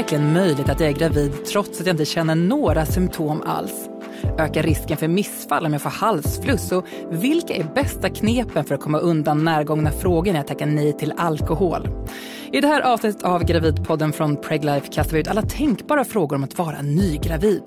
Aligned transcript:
Är 0.00 0.02
det 0.02 0.12
verkligen 0.12 0.32
möjligt 0.32 0.68
att 0.68 0.80
jag 0.80 0.88
är 0.88 0.94
gravid 0.94 1.44
trots 1.44 1.80
att 1.80 1.86
jag 1.86 1.94
inte 1.94 2.04
känner 2.04 2.34
några 2.34 2.86
symptom 2.86 3.42
alls? 3.46 3.88
Ökar 4.38 4.62
risken 4.62 4.96
för 4.96 5.08
missfall 5.08 5.66
om 5.66 5.72
jag 5.72 5.82
får 5.82 5.90
halsfluss? 5.90 6.72
Och 6.72 6.86
vilka 7.10 7.54
är 7.54 7.64
bästa 7.74 8.08
knepen 8.08 8.64
för 8.64 8.74
att 8.74 8.80
komma 8.80 8.98
undan 8.98 9.44
närgångna 9.44 9.90
frågor 9.90 10.32
när 10.32 10.38
jag 10.38 10.46
tackar 10.46 10.66
nej 10.66 10.92
till 10.92 11.12
alkohol? 11.16 11.88
I 12.52 12.60
det 12.60 12.68
här 12.68 12.80
avsnittet 12.80 13.22
av 13.22 13.44
Gravidpodden 13.44 14.12
från 14.12 14.36
Preglife 14.36 14.86
kastar 14.92 15.14
vi 15.14 15.20
ut 15.20 15.28
alla 15.28 15.42
tänkbara 15.42 16.04
frågor 16.04 16.36
om 16.36 16.44
att 16.44 16.58
vara 16.58 16.82
nygravid. 16.82 17.62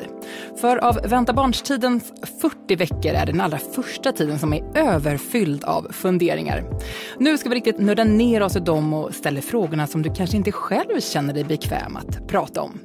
För 0.58 0.77
av 0.77 1.00
vänta 1.04 1.34
barnstidens 1.34 2.13
40 2.41 2.76
veckor 2.76 3.12
är 3.12 3.26
det 3.26 3.32
den 3.32 3.41
allra 3.41 3.58
första 3.58 4.12
tiden 4.12 4.40
som 4.40 4.54
är 4.54 4.77
överfylld 4.77 5.63
av 5.63 5.88
funderingar. 5.91 6.63
Nu 7.20 7.38
ska 7.38 7.49
vi 7.49 7.55
riktigt 7.55 7.80
nörda 7.80 8.04
ner 8.04 8.41
oss 8.41 8.55
i 8.55 8.59
dem 8.59 8.94
och 8.94 9.13
ställa 9.13 9.41
frågorna 9.41 9.88
som 9.88 10.02
du 10.02 10.13
kanske 10.13 10.38
inte 10.38 10.52
själv 10.52 10.99
känner 10.99 11.34
dig 11.34 11.44
bekväm 11.44 11.98
att 11.98 12.27
prata 12.27 12.62
om. 12.62 12.80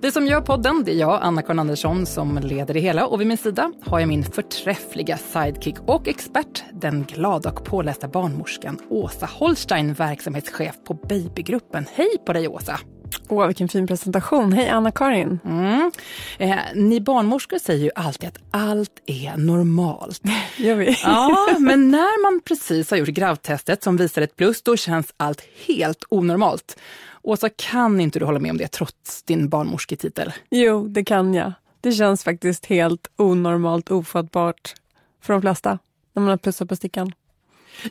Vi 0.00 0.12
som 0.12 0.26
gör 0.26 0.40
podden, 0.40 0.82
det 0.84 0.92
är 0.92 0.96
jag, 0.96 1.18
Anna-Karin 1.22 1.58
Andersson, 1.58 2.06
som 2.06 2.38
leder 2.38 2.74
det 2.74 2.80
hela. 2.80 3.06
Och 3.06 3.20
vid 3.20 3.26
min 3.26 3.36
sida 3.36 3.72
har 3.82 4.00
jag 4.00 4.08
min 4.08 4.24
förträffliga 4.24 5.16
sidekick 5.16 5.76
och 5.86 6.08
expert, 6.08 6.64
den 6.72 7.04
glada 7.04 7.50
och 7.50 7.64
pålästa 7.64 8.08
barnmorskan 8.08 8.78
Åsa 8.90 9.26
Holstein, 9.26 9.94
verksamhetschef 9.94 10.74
på 10.86 10.94
Babygruppen. 10.94 11.86
Hej 11.94 12.18
på 12.26 12.32
dig 12.32 12.48
Åsa! 12.48 12.80
Åh, 13.28 13.46
vilken 13.46 13.68
fin 13.68 13.86
presentation. 13.86 14.52
Hej 14.52 14.68
Anna-Karin. 14.68 15.38
Mm. 15.44 15.90
Eh, 16.38 16.58
ni 16.74 17.00
barnmorskor 17.00 17.58
säger 17.58 17.84
ju 17.84 17.90
alltid 17.94 18.28
att 18.28 18.38
allt 18.50 19.02
är 19.06 19.36
normalt. 19.36 20.22
Gör 20.56 20.74
vi? 20.74 20.96
Ja, 21.02 21.48
men 21.58 21.90
när 21.90 22.22
man 22.22 22.40
precis 22.40 22.90
har 22.90 22.98
gjort 22.98 23.08
gravtestet 23.08 23.82
som 23.82 23.96
visar 23.96 24.22
ett 24.22 24.36
plus, 24.36 24.62
då 24.62 24.76
känns 24.76 25.14
allt 25.16 25.42
helt 25.66 26.04
onormalt. 26.08 26.76
Åsa, 27.22 27.48
kan 27.48 28.00
inte 28.00 28.18
du 28.18 28.24
hålla 28.24 28.38
med 28.38 28.50
om 28.50 28.56
det 28.56 28.68
trots 28.68 29.22
din 29.22 29.48
barnmorsketitel? 29.48 30.32
Jo, 30.50 30.88
det 30.88 31.04
kan 31.04 31.34
jag. 31.34 31.52
Det 31.80 31.92
känns 31.92 32.24
faktiskt 32.24 32.66
helt 32.66 33.08
onormalt 33.16 33.90
ofattbart 33.90 34.74
för 35.22 35.32
de 35.32 35.42
flesta 35.42 35.78
när 36.12 36.20
man 36.22 36.30
har 36.30 36.36
pussat 36.36 36.68
på 36.68 36.76
stickan. 36.76 37.12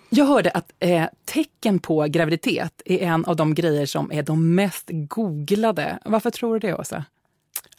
Jag 0.09 0.25
hörde 0.25 0.51
att 0.51 0.71
eh, 0.79 1.05
tecken 1.25 1.79
på 1.79 2.03
graviditet 2.03 2.81
är 2.85 3.01
en 3.01 3.25
av 3.25 3.35
de 3.35 3.55
grejer 3.55 3.85
som 3.85 4.11
är 4.11 4.23
de 4.23 4.55
mest 4.55 4.89
googlade. 4.89 5.99
Varför 6.05 6.29
tror 6.29 6.53
du 6.53 6.67
det, 6.67 6.75
Åsa? 6.75 7.05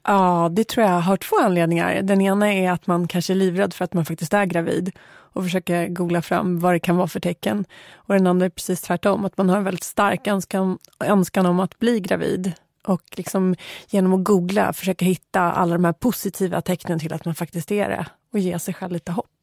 Ja, 0.02 0.48
det 0.52 0.68
tror 0.68 0.86
jag 0.86 1.00
har 1.00 1.16
två 1.16 1.36
anledningar. 1.40 2.02
Den 2.02 2.20
ena 2.20 2.52
är 2.52 2.70
att 2.70 2.86
man 2.86 3.08
kanske 3.08 3.32
är 3.32 3.34
livrädd 3.34 3.74
för 3.74 3.84
att 3.84 3.94
man 3.94 4.04
faktiskt 4.04 4.34
är 4.34 4.44
gravid 4.44 4.92
och 5.36 5.44
försöker 5.44 5.88
googla 5.88 6.22
fram 6.22 6.60
vad 6.60 6.74
det 6.74 6.78
kan 6.78 6.96
vara 6.96 7.08
för 7.08 7.20
tecken. 7.20 7.64
Och 7.94 8.14
den 8.14 8.27
andra 8.27 8.46
är 8.46 8.50
precis 8.50 8.80
tvärtom, 8.80 9.24
att 9.24 9.36
man 9.36 9.48
har 9.48 9.56
en 9.56 9.64
väldigt 9.64 9.84
stark 9.84 10.27
önskan, 10.27 10.78
önskan 11.00 11.46
om 11.46 11.60
att 11.60 11.78
bli 11.78 12.00
gravid 12.00 12.52
och 12.84 13.02
liksom 13.12 13.54
genom 13.88 14.14
att 14.14 14.24
googla 14.24 14.72
försöka 14.72 15.04
hitta 15.04 15.40
alla 15.40 15.72
de 15.72 15.84
här 15.84 15.92
positiva 15.92 16.60
tecknen 16.60 16.98
till 16.98 17.12
att 17.12 17.24
man 17.24 17.34
faktiskt 17.34 17.72
är 17.72 17.88
det 17.88 18.06
och 18.32 18.38
ge 18.38 18.58
sig 18.58 18.74
själv 18.74 18.92
lite 18.92 19.12
hopp. 19.12 19.36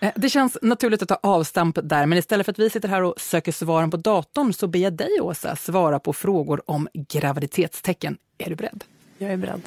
Eh, 0.00 0.12
det 0.16 0.28
känns 0.28 0.58
naturligt 0.62 1.02
att 1.02 1.08
ta 1.08 1.18
avstamp 1.22 1.78
där, 1.82 2.06
men 2.06 2.18
istället 2.18 2.46
för 2.46 2.52
att 2.52 2.58
vi 2.58 2.70
sitter 2.70 2.88
här 2.88 3.02
och 3.02 3.20
söker 3.20 3.52
svaren 3.52 3.90
på 3.90 3.96
datorn 3.96 4.52
så 4.52 4.66
ber 4.66 4.78
jag 4.78 4.92
dig, 4.92 5.20
Åsa, 5.20 5.56
svara 5.56 5.98
på 5.98 6.12
frågor 6.12 6.70
om 6.70 6.88
graviditetstecken. 6.94 8.16
Är 8.38 8.50
du 8.50 8.56
beredd? 8.56 8.84
Jag 9.18 9.30
är 9.30 9.36
beredd. 9.36 9.62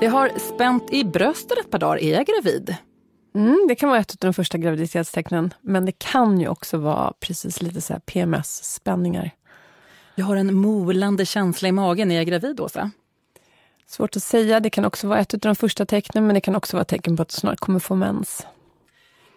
Det 0.00 0.06
har 0.06 0.38
spänt 0.38 0.92
i 0.92 1.04
bröstet 1.04 1.58
ett 1.58 1.70
par 1.70 1.78
dagar. 1.78 2.02
Är 2.02 2.12
jag 2.14 2.26
gravid? 2.26 2.76
Mm, 3.34 3.64
det 3.68 3.74
kan 3.74 3.88
vara 3.88 4.00
ett 4.00 4.10
av 4.10 4.16
de 4.20 4.34
första 4.34 4.58
graviditetstecknen, 4.58 5.54
men 5.60 5.84
det 5.84 5.92
kan 5.98 6.40
ju 6.40 6.48
också 6.48 6.78
vara 6.78 7.12
precis 7.20 7.62
lite 7.62 7.80
så 7.80 8.00
PMS-spänningar. 8.06 9.30
Jag 10.14 10.26
har 10.26 10.36
en 10.36 10.54
molande 10.54 11.26
känsla 11.26 11.68
i 11.68 11.72
magen. 11.72 12.10
Är 12.10 12.16
jag 12.16 12.26
gravid, 12.26 12.60
Åsa? 12.60 12.90
Svårt 13.86 14.16
att 14.16 14.22
säga. 14.22 14.60
Det 14.60 14.70
kan 14.70 14.84
också 14.84 15.08
vara 15.08 15.18
ett 15.18 15.34
av 15.34 15.40
de 15.40 15.56
första 15.56 15.86
tecknen, 15.86 16.26
men 16.26 16.34
det 16.34 16.40
kan 16.40 16.56
också 16.56 16.76
vara 16.76 16.84
tecken 16.84 17.16
på 17.16 17.22
att 17.22 17.28
du 17.28 17.34
snart 17.34 17.60
kommer 17.60 17.78
få 17.78 17.94
mens. 17.94 18.46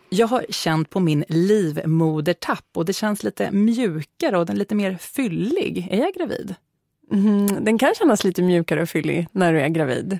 Jag 0.09 0.27
har 0.27 0.45
känt 0.49 0.89
på 0.89 0.99
min 0.99 1.25
livmodertapp 1.27 2.65
och 2.73 2.85
det 2.85 2.93
känns 2.93 3.23
lite 3.23 3.51
mjukare 3.51 4.37
och 4.37 4.45
den 4.45 4.57
lite 4.57 4.75
mer 4.75 4.97
fyllig. 4.97 5.87
Är 5.91 5.97
jag 5.97 6.13
gravid? 6.13 6.55
Mm, 7.11 7.63
den 7.65 7.77
kan 7.77 7.93
kännas 7.95 8.23
lite 8.23 8.41
mjukare 8.41 8.81
och 8.81 8.89
fyllig 8.89 9.27
när 9.31 9.53
du 9.53 9.61
är 9.61 9.69
gravid. 9.69 10.19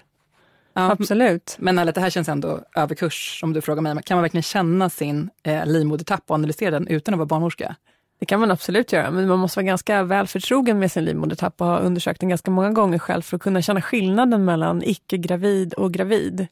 Ja, 0.74 0.92
Absolut. 0.92 1.56
Men 1.60 1.76
det 1.76 2.00
här 2.00 2.10
känns 2.10 2.30
ändå 2.30 2.60
överkurs 2.76 3.40
om 3.44 3.54
du 3.54 3.62
frågar 3.62 3.82
mig. 3.82 4.04
Kan 4.04 4.18
man 4.18 4.22
verkligen 4.22 4.44
känna 4.44 4.90
sin 4.90 5.30
eh, 5.44 5.66
livmodertapp 5.66 6.24
och 6.28 6.36
analysera 6.36 6.72
den 6.72 6.88
utan 6.88 7.14
att 7.14 7.18
vara 7.18 7.28
barnmorska? 7.28 7.76
Det 8.20 8.26
kan 8.26 8.40
man 8.40 8.52
absolut 8.52 8.94
göra, 8.94 9.12
men 9.12 9.28
man 9.28 9.40
måste 9.40 9.60
vara 9.60 9.66
ganska 9.66 10.04
väl 10.04 10.28
förtrogen 10.28 10.80
med 10.80 10.92
sin 10.92 11.06
livmodertapp 11.06 11.62
och 11.62 11.68
ha 11.68 11.80
undersökt 11.80 12.20
den 12.20 12.30
ganska 12.30 12.52
många 12.52 12.72
gånger 12.72 13.00
själv 13.00 13.22
för 13.22 13.36
att 13.36 13.42
kunna 13.42 13.62
känna 13.62 13.82
skillnaden 13.82 14.46
mellan 14.46 14.84
icke-gravid 14.84 15.74
och 15.74 15.94
gravid. 15.94 16.48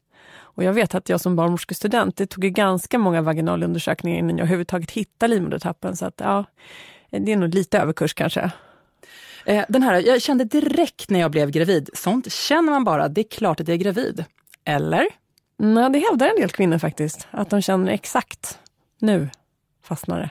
Och 0.58 0.64
jag 0.64 0.72
vet 0.72 0.94
att 0.94 1.08
jag 1.08 1.20
som 1.20 1.36
barnmorskestudent, 1.36 2.16
det 2.16 2.26
tog 2.26 2.44
ju 2.44 2.50
ganska 2.50 2.98
många 2.98 3.22
vaginalundersökningar 3.22 4.18
innan 4.18 4.30
jag 4.30 4.44
överhuvudtaget 4.44 4.90
hittade 4.90 5.34
livmodertappen. 5.34 5.96
Så 5.96 6.06
att, 6.06 6.14
ja, 6.16 6.44
det 7.10 7.32
är 7.32 7.36
nog 7.36 7.54
lite 7.54 7.78
överkurs 7.78 8.14
kanske. 8.14 8.50
Eh, 9.46 9.64
den 9.68 9.82
här, 9.82 10.06
jag 10.06 10.22
kände 10.22 10.44
direkt 10.44 11.10
när 11.10 11.20
jag 11.20 11.30
blev 11.30 11.50
gravid, 11.50 11.90
sånt 11.94 12.32
känner 12.32 12.72
man 12.72 12.84
bara, 12.84 13.08
det 13.08 13.20
är 13.20 13.28
klart 13.30 13.60
att 13.60 13.68
jag 13.68 13.74
är 13.74 13.78
gravid. 13.78 14.24
Eller? 14.64 15.06
Nej, 15.56 15.90
det 15.90 15.98
hävdar 15.98 16.28
en 16.28 16.36
del 16.36 16.50
kvinnor 16.50 16.78
faktiskt, 16.78 17.28
att 17.30 17.50
de 17.50 17.62
känner 17.62 17.92
exakt 17.92 18.58
nu 18.98 19.28
fastnar 19.82 20.18
det. 20.18 20.30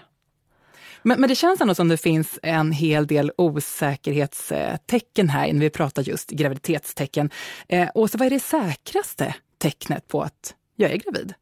Men, 1.07 1.22
men, 1.22 1.29
det 1.29 1.35
känns 1.35 1.62
ändå 1.62 1.75
som 1.75 1.88
det 1.88 1.97
finns 1.97 2.40
en 2.44 2.72
hel 2.72 3.07
del 3.07 3.31
osäkerhetstecken 3.38 5.29
här 5.29 5.53
när 5.53 5.59
vi 5.59 5.69
pratar 5.69 6.03
just 6.03 6.29
graviditetstecken. 6.29 7.29
Eh, 7.68 7.90
Åsa, 7.94 8.18
vad 8.18 8.25
är 8.25 8.29
det 8.29 8.40
säkraste 8.40 9.35
tecknet 9.57 10.07
på 10.07 10.22
att 10.22 10.56
jag 10.75 10.91
är 10.91 10.97
gravid? 10.97 11.34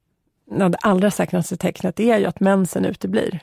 Ja, 0.51 0.69
det 0.69 0.77
allra 0.77 1.11
säkraste 1.11 1.57
tecknet 1.57 1.99
är 1.99 2.17
ju 2.17 2.25
att 2.25 2.39
mensen 2.39 2.85
uteblir. 2.85 3.39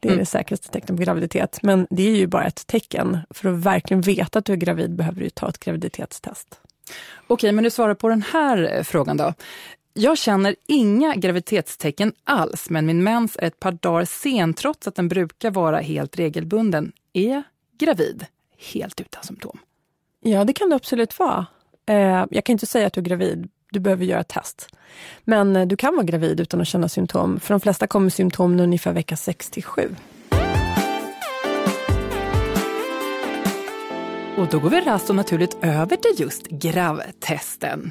Det 0.00 0.08
är 0.08 0.12
mm. 0.12 0.18
det 0.18 0.26
säkraste 0.26 0.68
tecknet 0.68 0.96
på 0.96 1.02
graviditet. 1.02 1.58
Men 1.62 1.86
det 1.90 2.02
är 2.02 2.16
ju 2.16 2.26
bara 2.26 2.44
ett 2.44 2.66
tecken. 2.66 3.18
För 3.30 3.48
att 3.48 3.58
verkligen 3.58 4.00
veta 4.00 4.38
att 4.38 4.44
du 4.44 4.52
är 4.52 4.56
gravid 4.56 4.96
behöver 4.96 5.20
du 5.20 5.30
ta 5.30 5.48
ett 5.48 5.58
graviditetstest. 5.58 6.60
Okej, 7.26 7.52
men 7.52 7.64
du 7.64 7.70
svarar 7.70 7.94
på 7.94 8.08
den 8.08 8.22
här 8.22 8.82
frågan 8.82 9.16
då. 9.16 9.34
Jag 9.96 10.18
känner 10.18 10.56
inga 10.68 11.14
graviditetstecken 11.14 12.12
alls, 12.24 12.70
men 12.70 12.86
min 12.86 13.04
mens 13.04 13.36
är 13.36 13.46
ett 13.46 13.60
par 13.60 13.72
dagar 13.72 14.04
sen 14.04 14.54
trots 14.54 14.88
att 14.88 14.94
den 14.94 15.08
brukar 15.08 15.50
vara 15.50 15.78
helt 15.78 16.18
regelbunden. 16.18 16.92
Är 17.12 17.30
jag 17.30 17.42
gravid 17.78 18.26
helt 18.72 19.00
utan 19.00 19.22
symptom? 19.22 19.58
Ja, 20.20 20.44
det 20.44 20.52
kan 20.52 20.70
det 20.70 20.76
absolut 20.76 21.18
vara. 21.18 21.46
Eh, 21.86 22.24
jag 22.30 22.44
kan 22.44 22.52
inte 22.52 22.66
säga 22.66 22.86
att 22.86 22.92
du 22.92 23.00
är 23.00 23.04
gravid. 23.04 23.48
Du 23.70 23.80
behöver 23.80 24.04
göra 24.04 24.20
ett 24.20 24.28
test. 24.28 24.68
Men 25.24 25.56
eh, 25.56 25.66
du 25.66 25.76
kan 25.76 25.94
vara 25.94 26.06
gravid 26.06 26.40
utan 26.40 26.60
att 26.60 26.68
känna 26.68 26.88
symptom. 26.88 27.40
För 27.40 27.54
de 27.54 27.60
flesta 27.60 27.86
kommer 27.86 28.10
symptomen 28.10 28.60
ungefär 28.60 28.92
vecka 28.92 29.16
6 29.16 29.50
till 29.50 29.64
7. 29.64 29.94
Och 34.38 34.46
då 34.50 34.58
går 34.58 34.70
vi 34.70 34.80
rast 34.80 35.10
och 35.10 35.16
naturligt 35.16 35.56
över 35.62 35.96
till 35.96 36.14
just 36.16 36.46
gravtesten. 36.46 37.90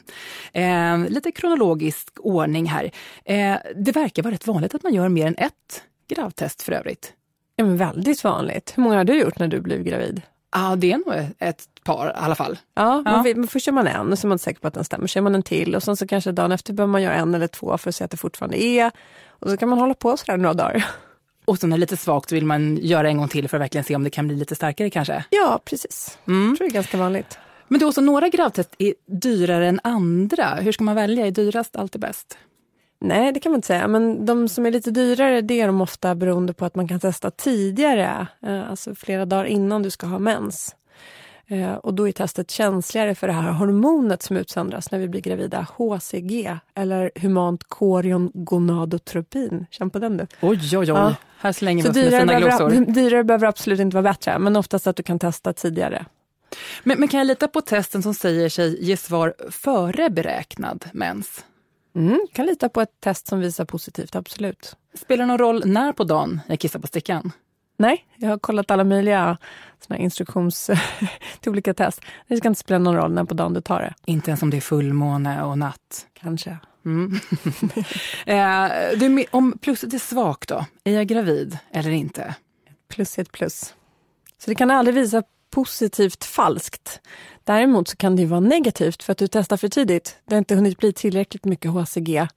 Eh, 0.53 0.97
lite 1.09 1.31
kronologisk 1.31 2.07
ordning 2.19 2.65
här. 2.65 2.91
Eh, 3.25 3.57
det 3.75 3.91
verkar 3.91 4.23
vara 4.23 4.33
rätt 4.33 4.47
vanligt 4.47 4.75
att 4.75 4.83
man 4.83 4.93
gör 4.93 5.09
mer 5.09 5.27
än 5.27 5.35
ett 5.37 5.83
gravtest 6.07 6.61
för 6.61 6.71
övrigt. 6.71 7.13
Men 7.57 7.77
väldigt 7.77 8.23
vanligt. 8.23 8.73
Hur 8.75 8.83
många 8.83 8.97
har 8.97 9.03
du 9.03 9.19
gjort 9.19 9.39
när 9.39 9.47
du 9.47 9.61
blev 9.61 9.83
gravid? 9.83 10.21
Ja, 10.55 10.75
det 10.75 10.91
är 10.91 10.97
nog 10.97 11.29
ett 11.39 11.67
par 11.83 12.07
i 12.07 12.11
alla 12.15 12.35
fall. 12.35 12.59
Ja, 12.75 13.01
ja. 13.05 13.23
Man, 13.35 13.47
först 13.47 13.67
gör 13.67 13.73
man 13.73 13.87
en 13.87 14.11
och 14.11 14.19
så 14.19 14.27
är 14.27 14.29
man 14.29 14.35
inte 14.35 14.43
säker 14.43 14.61
på 14.61 14.67
att 14.67 14.73
den 14.73 14.83
stämmer. 14.83 15.07
Så 15.07 15.17
gör 15.17 15.23
man 15.23 15.35
en 15.35 15.43
till 15.43 15.75
och 15.75 15.83
sen 15.83 15.97
så 15.97 16.07
kanske 16.07 16.31
dagen 16.31 16.51
efter 16.51 16.73
behöver 16.73 16.91
man 16.91 17.01
göra 17.01 17.13
en 17.13 17.35
eller 17.35 17.47
två 17.47 17.77
för 17.77 17.89
att 17.89 17.95
se 17.95 18.03
att 18.03 18.11
det 18.11 18.17
fortfarande 18.17 18.63
är. 18.63 18.91
Och 19.27 19.49
så 19.49 19.57
kan 19.57 19.69
man 19.69 19.79
hålla 19.79 19.93
på 19.93 20.17
sådär 20.17 20.37
några 20.37 20.53
dagar. 20.53 20.85
Och 21.45 21.57
det 21.61 21.67
är 21.67 21.77
lite 21.77 21.97
svagt 21.97 22.29
så 22.29 22.35
vill 22.35 22.45
man 22.45 22.77
göra 22.81 23.09
en 23.09 23.17
gång 23.17 23.27
till 23.27 23.49
för 23.49 23.57
att 23.57 23.61
verkligen 23.61 23.83
se 23.83 23.95
om 23.95 24.03
det 24.03 24.09
kan 24.09 24.27
bli 24.27 24.35
lite 24.35 24.55
starkare 24.55 24.89
kanske? 24.89 25.23
Ja, 25.29 25.59
precis. 25.65 26.17
Mm. 26.27 26.49
Jag 26.49 26.57
tror 26.57 26.67
det 26.67 26.71
är 26.71 26.73
ganska 26.73 26.97
vanligt. 26.97 27.37
Men 27.67 27.79
då 27.79 27.91
så 27.91 28.01
några 28.01 28.29
gravtest 28.29 28.75
är 28.77 28.93
dyrare 29.05 29.67
än 29.67 29.79
andra. 29.83 30.55
Hur 30.55 30.71
ska 30.71 30.83
man 30.83 30.95
välja? 30.95 31.27
Är 31.27 31.31
dyrast 31.31 31.75
alltid 31.75 32.01
bäst? 32.01 32.37
Nej, 32.99 33.31
det 33.31 33.39
kan 33.39 33.51
man 33.51 33.57
inte 33.57 33.67
säga. 33.67 33.87
Men 33.87 34.25
de 34.25 34.49
som 34.49 34.65
är 34.65 34.71
lite 34.71 34.91
dyrare, 34.91 35.41
det 35.41 35.61
är 35.61 35.67
de 35.67 35.81
ofta 35.81 36.15
beroende 36.15 36.53
på 36.53 36.65
att 36.65 36.75
man 36.75 36.87
kan 36.87 36.99
testa 36.99 37.31
tidigare. 37.31 38.27
Eh, 38.41 38.69
alltså 38.69 38.95
flera 38.95 39.25
dagar 39.25 39.45
innan 39.45 39.83
du 39.83 39.89
ska 39.89 40.07
ha 40.07 40.19
mens. 40.19 40.75
Eh, 41.47 41.73
och 41.73 41.93
då 41.93 42.07
är 42.07 42.11
testet 42.11 42.51
känsligare 42.51 43.15
för 43.15 43.27
det 43.27 43.33
här 43.33 43.51
hormonet 43.51 44.21
som 44.21 44.37
utsöndras 44.37 44.91
när 44.91 44.99
vi 44.99 45.07
blir 45.07 45.21
gravida, 45.21 45.67
HCG, 45.77 46.57
eller 46.75 47.11
humant 47.15 47.63
koriongonadotropin. 47.63 49.65
Känn 49.71 49.89
på 49.89 49.99
den 49.99 50.17
du. 50.17 50.27
Oj, 50.41 50.77
oj, 50.77 50.77
oj. 50.77 50.87
Ja. 50.87 51.15
Här 51.43 51.51
slänger 51.51 51.83
vi 51.83 51.89
oss 51.89 51.95
med 51.95 52.19
fina 52.19 52.39
glosor. 52.39 52.69
Dyrare 52.93 53.23
behöver 53.23 53.47
absolut 53.47 53.79
inte 53.79 53.95
vara 53.95 54.03
bättre, 54.03 54.39
men 54.39 54.55
oftast 54.55 54.87
att 54.87 54.95
du 54.95 55.03
kan 55.03 55.19
testa 55.19 55.53
tidigare. 55.53 56.05
Men, 56.83 56.99
men 56.99 57.07
kan 57.07 57.17
jag 57.17 57.27
lita 57.27 57.47
på 57.47 57.61
testen 57.61 58.03
som 58.03 58.13
säger 58.13 58.49
sig 58.49 58.85
ge 58.85 58.97
svar 58.97 59.33
före 59.51 60.09
beräknad 60.09 60.85
mens? 60.93 61.45
Mm, 61.95 62.27
kan 62.33 62.45
lita 62.45 62.69
på 62.69 62.81
ett 62.81 62.99
test 62.99 63.27
som 63.27 63.39
visar 63.39 63.65
positivt, 63.65 64.15
absolut. 64.15 64.75
Spelar 64.93 65.23
det 65.23 65.27
någon 65.27 65.37
roll 65.37 65.63
när 65.65 65.93
på 65.93 66.03
dagen 66.03 66.41
jag 66.47 66.59
kissar 66.59 66.79
på 66.79 66.87
stickan? 66.87 67.31
Nej, 67.77 68.05
jag 68.15 68.29
har 68.29 68.39
kollat 68.39 68.71
alla 68.71 68.83
möjliga 68.83 69.37
såna 69.87 69.99
instruktions 69.99 70.69
till 71.39 71.51
olika 71.51 71.73
test. 71.73 72.01
Det 72.27 72.37
ska 72.37 72.47
inte 72.47 72.59
spela 72.59 72.79
någon 72.79 72.95
roll 72.95 73.13
när 73.13 73.23
på 73.23 73.33
dagen 73.33 73.53
du 73.53 73.61
tar 73.61 73.79
det. 73.79 73.93
Inte 74.05 74.31
ens 74.31 74.41
om 74.41 74.49
det 74.49 74.57
är 74.57 74.61
fullmåne 74.61 75.43
och 75.43 75.57
natt? 75.57 76.07
Kanske. 76.13 76.57
Mm. 76.85 77.19
eh, 78.25 78.97
du, 78.97 79.25
om 79.31 79.57
plusset 79.61 79.93
är 79.93 79.99
svagt 79.99 80.49
då, 80.49 80.65
är 80.83 80.93
jag 80.93 81.07
gravid 81.07 81.57
eller 81.71 81.91
inte? 81.91 82.35
Plus 82.87 83.17
är 83.17 83.21
ett 83.21 83.31
plus. 83.31 83.73
Så 84.37 84.49
det 84.49 84.55
kan 84.55 84.71
aldrig 84.71 84.95
visa 84.95 85.23
positivt 85.49 86.23
falskt. 86.23 87.01
Däremot 87.43 87.87
så 87.87 87.97
kan 87.97 88.15
det 88.15 88.25
vara 88.25 88.39
negativt 88.39 89.03
för 89.03 89.11
att 89.11 89.17
du 89.17 89.27
testar 89.27 89.57
för 89.57 89.69
tidigt. 89.69 90.17
Det 90.25 90.35
har 90.35 90.37
inte 90.37 90.55
hunnit 90.55 90.77
bli 90.77 90.93
tillräckligt 90.93 91.45
mycket 91.45 91.71
HCG 91.71 92.27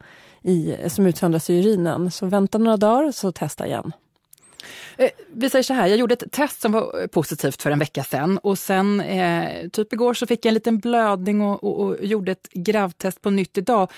i, 0.42 0.76
som 0.88 1.06
utsöndras 1.06 1.50
i 1.50 1.58
urinen. 1.58 2.10
Så 2.10 2.26
vänta 2.26 2.58
några 2.58 2.76
dagar 2.76 3.12
så 3.12 3.32
testa 3.32 3.66
igen. 3.66 3.92
Eh, 4.96 5.10
vi 5.32 5.50
säger 5.50 5.62
så 5.62 5.74
här, 5.74 5.86
jag 5.86 5.98
gjorde 5.98 6.14
ett 6.14 6.32
test 6.32 6.60
som 6.60 6.72
var 6.72 7.06
positivt 7.06 7.62
för 7.62 7.70
en 7.70 7.78
vecka 7.78 8.04
sedan 8.04 8.38
och 8.38 8.58
sen 8.58 9.00
eh, 9.00 9.68
typ 9.68 9.92
igår 9.92 10.14
så 10.14 10.26
fick 10.26 10.44
jag 10.44 10.50
en 10.50 10.54
liten 10.54 10.78
blödning 10.78 11.40
och, 11.40 11.64
och, 11.64 11.80
och 11.80 12.04
gjorde 12.04 12.32
ett 12.32 12.48
gravtest 12.52 13.22
på 13.22 13.30
nytt 13.30 13.58
idag. 13.58 13.90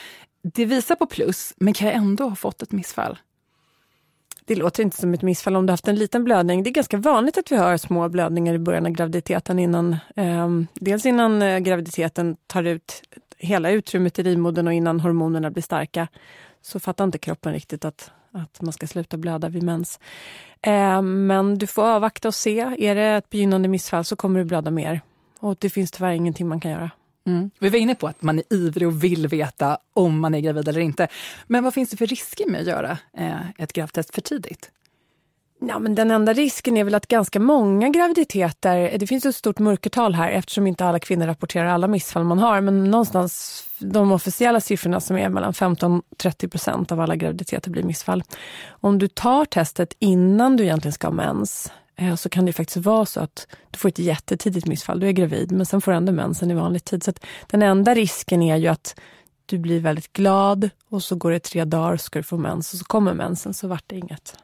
Det 0.43 0.64
visar 0.64 0.94
på 0.94 1.06
plus, 1.06 1.55
men 1.56 1.75
kan 1.75 1.88
jag 1.88 1.96
ändå 1.96 2.29
ha 2.29 2.37
fått 2.37 2.62
ett 2.62 2.73
missfall? 2.73 3.19
Det 4.44 4.55
låter 4.55 4.82
inte 4.82 4.96
som 4.96 5.14
ett 5.14 5.23
missfall 5.23 5.56
om 5.56 5.67
du 5.67 5.73
haft 5.73 5.88
en 5.88 5.96
liten 5.96 6.25
blödning. 6.25 6.62
Det 6.62 6.70
är 6.70 6.73
ganska 6.73 6.96
vanligt 6.96 7.38
att 7.38 7.52
vi 7.52 7.56
har 7.56 7.76
små 7.76 8.08
blödningar 8.08 8.55
i 8.55 8.58
början 8.58 8.87
av 8.87 8.93
graviditeten. 8.93 9.58
Innan, 9.58 9.96
eh, 10.17 10.49
dels 10.75 11.06
innan 11.06 11.43
eh, 11.43 11.58
graviditeten 11.58 12.37
tar 12.46 12.64
ut 12.64 13.02
hela 13.38 13.70
utrymmet 13.70 14.19
i 14.19 14.23
livmodern 14.23 14.67
och 14.67 14.73
innan 14.73 15.00
hormonerna 15.00 15.50
blir 15.50 15.62
starka. 15.62 16.08
Så 16.62 16.81
fattar 16.81 17.05
inte 17.05 17.19
kroppen 17.19 17.52
riktigt 17.52 17.84
att, 17.84 18.11
att 18.32 18.62
man 18.62 18.73
ska 18.73 18.87
sluta 18.87 19.17
blöda 19.17 19.49
vid 19.49 19.62
mens. 19.62 20.00
Eh, 20.62 21.02
men 21.02 21.58
du 21.58 21.67
får 21.67 21.82
avvakta 21.82 22.29
och 22.29 22.34
se. 22.34 22.61
Är 22.79 22.94
det 22.94 23.02
ett 23.02 23.31
begynnande 23.31 23.69
missfall 23.69 24.05
så 24.05 24.17
kommer 24.17 24.38
du 24.38 24.44
blöda 24.44 24.70
mer. 24.70 25.00
Och 25.41 25.56
det 25.58 25.70
finns 25.70 25.91
tyvärr 25.91 26.12
ingenting 26.12 26.49
man 26.49 26.61
kan 26.61 26.70
göra. 26.70 26.91
Mm. 27.29 27.51
Vi 27.59 27.69
var 27.69 27.79
inne 27.79 27.95
på 27.95 28.07
att 28.07 28.23
man 28.23 28.39
är 28.39 28.45
ivrig 28.51 28.89
och 28.89 29.05
vill 29.05 29.29
veta 29.29 29.79
om 29.95 30.21
man 30.21 30.35
är 30.35 30.41
gravid 30.41 30.69
eller 30.69 30.81
inte. 30.81 31.09
Men 31.47 31.65
vad 31.65 31.75
finns 31.75 31.91
det 31.91 31.97
för 31.97 32.07
risker 32.07 32.51
med 32.51 32.61
att 32.61 32.67
göra 32.67 32.99
eh, 33.17 33.51
ett 33.59 33.73
gravtest 33.73 34.15
för 34.15 34.21
tidigt? 34.21 34.71
Ja, 35.61 35.79
men 35.79 35.95
den 35.95 36.11
enda 36.11 36.33
risken 36.33 36.77
är 36.77 36.85
väl 36.85 36.95
att 36.95 37.07
ganska 37.07 37.41
många 37.41 37.89
graviditeter, 37.89 38.99
det 38.99 39.07
finns 39.07 39.27
ett 39.27 39.37
stort 39.37 39.59
mörkertal 39.59 40.15
här 40.15 40.31
eftersom 40.31 40.67
inte 40.67 40.85
alla 40.85 40.99
kvinnor 40.99 41.27
rapporterar 41.27 41.67
alla 41.67 41.89
missfall 41.89 42.25
man 42.25 42.39
har, 42.39 42.61
men 42.61 42.85
någonstans 42.85 43.65
de 43.79 44.13
officiella 44.13 44.61
siffrorna 44.61 45.01
som 45.01 45.17
är 45.17 45.29
mellan 45.29 45.53
15-30 45.53 46.49
procent 46.49 46.93
av 46.93 47.01
alla 47.01 47.17
graviditeter 47.17 47.71
blir 47.71 47.83
missfall. 47.83 48.23
Om 48.69 48.99
du 48.99 49.09
tar 49.09 49.45
testet 49.45 49.95
innan 49.99 50.57
du 50.57 50.65
egentligen 50.65 50.93
ska 50.93 51.07
ha 51.07 51.15
mens, 51.15 51.73
så 52.17 52.29
kan 52.29 52.47
det 52.47 52.53
faktiskt 52.53 52.87
vara 52.87 53.06
så 53.06 53.21
att 53.21 53.47
du 53.71 53.79
får 53.79 53.89
ett 53.89 53.99
jättetidigt 53.99 54.67
missfall. 54.67 55.00
Du 55.00 55.09
är 55.09 55.12
gravid, 55.12 55.53
men 55.53 55.67
sen 55.67 55.81
får 55.81 55.93
du 55.93 55.97
ändå 55.97 56.12
mensen 56.12 56.50
i 56.50 56.55
vanlig 56.55 56.85
tid. 56.85 57.05
Så 57.05 57.12
den 57.47 57.62
enda 57.62 57.95
risken 57.95 58.43
är 58.43 58.56
ju 58.56 58.69
att 58.69 59.00
du 59.47 59.59
blir 59.59 59.81
väldigt 59.81 60.12
glad 60.12 60.71
och 60.89 61.03
så 61.03 61.17
går 61.17 61.31
det 61.31 61.41
tre 61.41 61.65
dagar 61.65 61.97
så 61.97 62.03
ska 62.03 62.19
du 62.19 62.23
få 62.23 62.37
mens 62.37 62.73
och 62.73 62.79
så 62.79 62.85
kommer 62.85 63.15
mensen, 63.15 63.55
så 63.55 63.69
vart 63.69 63.85
det 63.87 63.97
inget. 63.97 64.37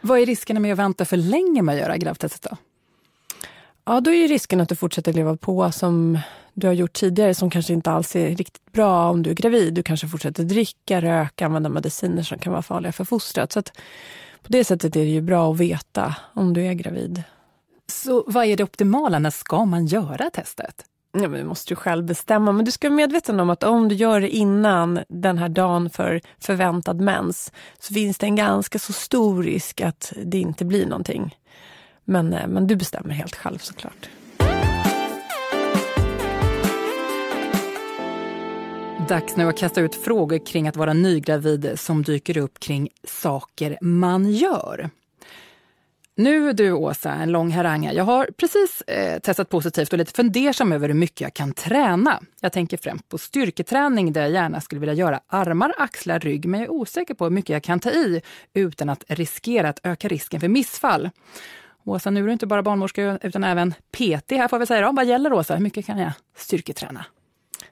Vad 0.00 0.18
är 0.18 0.26
riskerna 0.26 0.60
med 0.60 0.72
att 0.72 0.78
vänta 0.78 1.04
för 1.04 1.16
länge 1.16 1.62
med 1.62 1.74
att 1.74 1.80
göra 1.80 1.96
gravtestet 1.96 2.42
då? 2.50 2.56
Ja, 3.84 4.00
då 4.00 4.12
är 4.12 4.28
risken 4.28 4.60
att 4.60 4.68
du 4.68 4.76
fortsätter 4.76 5.12
leva 5.12 5.36
på 5.36 5.72
som 5.72 6.18
du 6.54 6.66
har 6.66 6.74
gjort 6.74 6.92
tidigare 6.92 7.34
som 7.34 7.50
kanske 7.50 7.72
inte 7.72 7.90
alls 7.90 8.16
är 8.16 8.36
riktigt 8.36 8.72
bra 8.72 9.10
om 9.10 9.22
du 9.22 9.30
är 9.30 9.34
gravid. 9.34 9.74
Du 9.74 9.82
kanske 9.82 10.08
fortsätter 10.08 10.44
dricka, 10.44 11.00
röka, 11.00 11.46
använda 11.46 11.68
mediciner 11.68 12.22
som 12.22 12.38
kan 12.38 12.52
vara 12.52 12.62
farliga 12.62 12.92
för 12.92 13.04
fostret. 13.04 13.52
Så 13.52 13.58
att 13.58 13.72
på 14.42 14.48
det 14.48 14.64
sättet 14.64 14.96
är 14.96 15.00
det 15.00 15.10
ju 15.10 15.20
bra 15.20 15.52
att 15.52 15.60
veta 15.60 16.16
om 16.34 16.52
du 16.52 16.66
är 16.66 16.72
gravid. 16.72 17.22
Så 17.88 18.24
vad 18.26 18.44
är 18.44 18.56
det 18.56 18.64
optimala? 18.64 19.18
När 19.18 19.30
ska 19.30 19.64
man 19.64 19.86
göra 19.86 20.30
testet? 20.30 20.84
Ja, 21.12 21.28
men 21.28 21.32
det 21.32 21.44
måste 21.44 21.70
du 21.70 21.76
själv 21.76 22.04
bestämma. 22.04 22.52
Men 22.52 22.64
du 22.64 22.70
ska 22.70 22.88
vara 22.88 22.96
medveten 22.96 23.40
om 23.40 23.50
att 23.50 23.62
om 23.62 23.88
du 23.88 23.94
gör 23.94 24.20
det 24.20 24.28
innan 24.28 25.00
den 25.08 25.38
här 25.38 25.48
dagen 25.48 25.90
för 25.90 26.20
förväntad 26.38 27.00
mens 27.00 27.52
så 27.78 27.94
finns 27.94 28.18
det 28.18 28.26
en 28.26 28.36
ganska 28.36 28.78
så 28.78 28.92
stor 28.92 29.42
risk 29.42 29.80
att 29.80 30.12
det 30.24 30.38
inte 30.38 30.64
blir 30.64 30.86
någonting. 30.86 31.36
Men, 32.04 32.32
eh, 32.32 32.46
men 32.46 32.66
du 32.66 32.76
bestämmer 32.76 33.14
helt 33.14 33.36
själv 33.36 33.58
såklart. 33.58 34.08
Dags 39.08 39.36
nu 39.36 39.48
att 39.48 39.58
kasta 39.58 39.80
ut 39.80 39.94
frågor 39.94 40.46
kring 40.46 40.68
att 40.68 40.76
vara 40.76 40.92
nygravid 40.92 41.72
som 41.76 42.02
dyker 42.02 42.36
upp 42.38 42.60
kring 42.60 42.88
saker 43.04 43.78
man 43.80 44.30
gör. 44.30 44.90
Nu 46.16 46.52
du 46.52 46.72
Åsa, 46.72 47.12
en 47.12 47.32
lång 47.32 47.50
haranga. 47.50 47.92
Jag 47.92 48.04
har 48.04 48.28
precis 48.36 48.80
eh, 48.80 49.18
testat 49.18 49.48
positivt 49.48 49.92
och 49.92 49.98
lite 49.98 50.12
fundersam 50.12 50.72
över 50.72 50.88
hur 50.88 50.94
mycket 50.94 51.20
jag 51.20 51.34
kan 51.34 51.52
träna. 51.52 52.20
Jag 52.40 52.52
tänker 52.52 52.76
främst 52.76 53.08
på 53.08 53.18
styrketräning 53.18 54.12
där 54.12 54.22
jag 54.22 54.30
gärna 54.30 54.60
skulle 54.60 54.80
vilja 54.80 54.94
göra 54.94 55.20
armar, 55.26 55.74
axlar, 55.78 56.20
rygg 56.20 56.46
men 56.46 56.60
jag 56.60 56.66
är 56.66 56.72
osäker 56.72 57.14
på 57.14 57.24
hur 57.24 57.30
mycket 57.30 57.50
jag 57.50 57.62
kan 57.62 57.80
ta 57.80 57.90
i 57.90 58.22
utan 58.54 58.88
att 58.88 59.04
riskera 59.08 59.68
att 59.68 59.80
öka 59.82 60.08
risken 60.08 60.40
för 60.40 60.48
missfall. 60.48 61.10
Åsa, 61.84 62.10
nu 62.10 62.22
är 62.22 62.26
du 62.26 62.32
inte 62.32 62.46
bara 62.46 62.62
barnmorska 62.62 63.18
utan 63.22 63.44
även 63.44 63.72
PT 63.72 64.30
här 64.30 64.48
får 64.48 64.58
vi 64.58 64.66
säga. 64.66 64.86
Då. 64.86 64.92
Vad 64.92 65.06
gäller 65.06 65.32
Åsa? 65.32 65.54
Hur 65.54 65.62
mycket 65.62 65.86
kan 65.86 65.98
jag 65.98 66.12
styrketräna? 66.36 67.04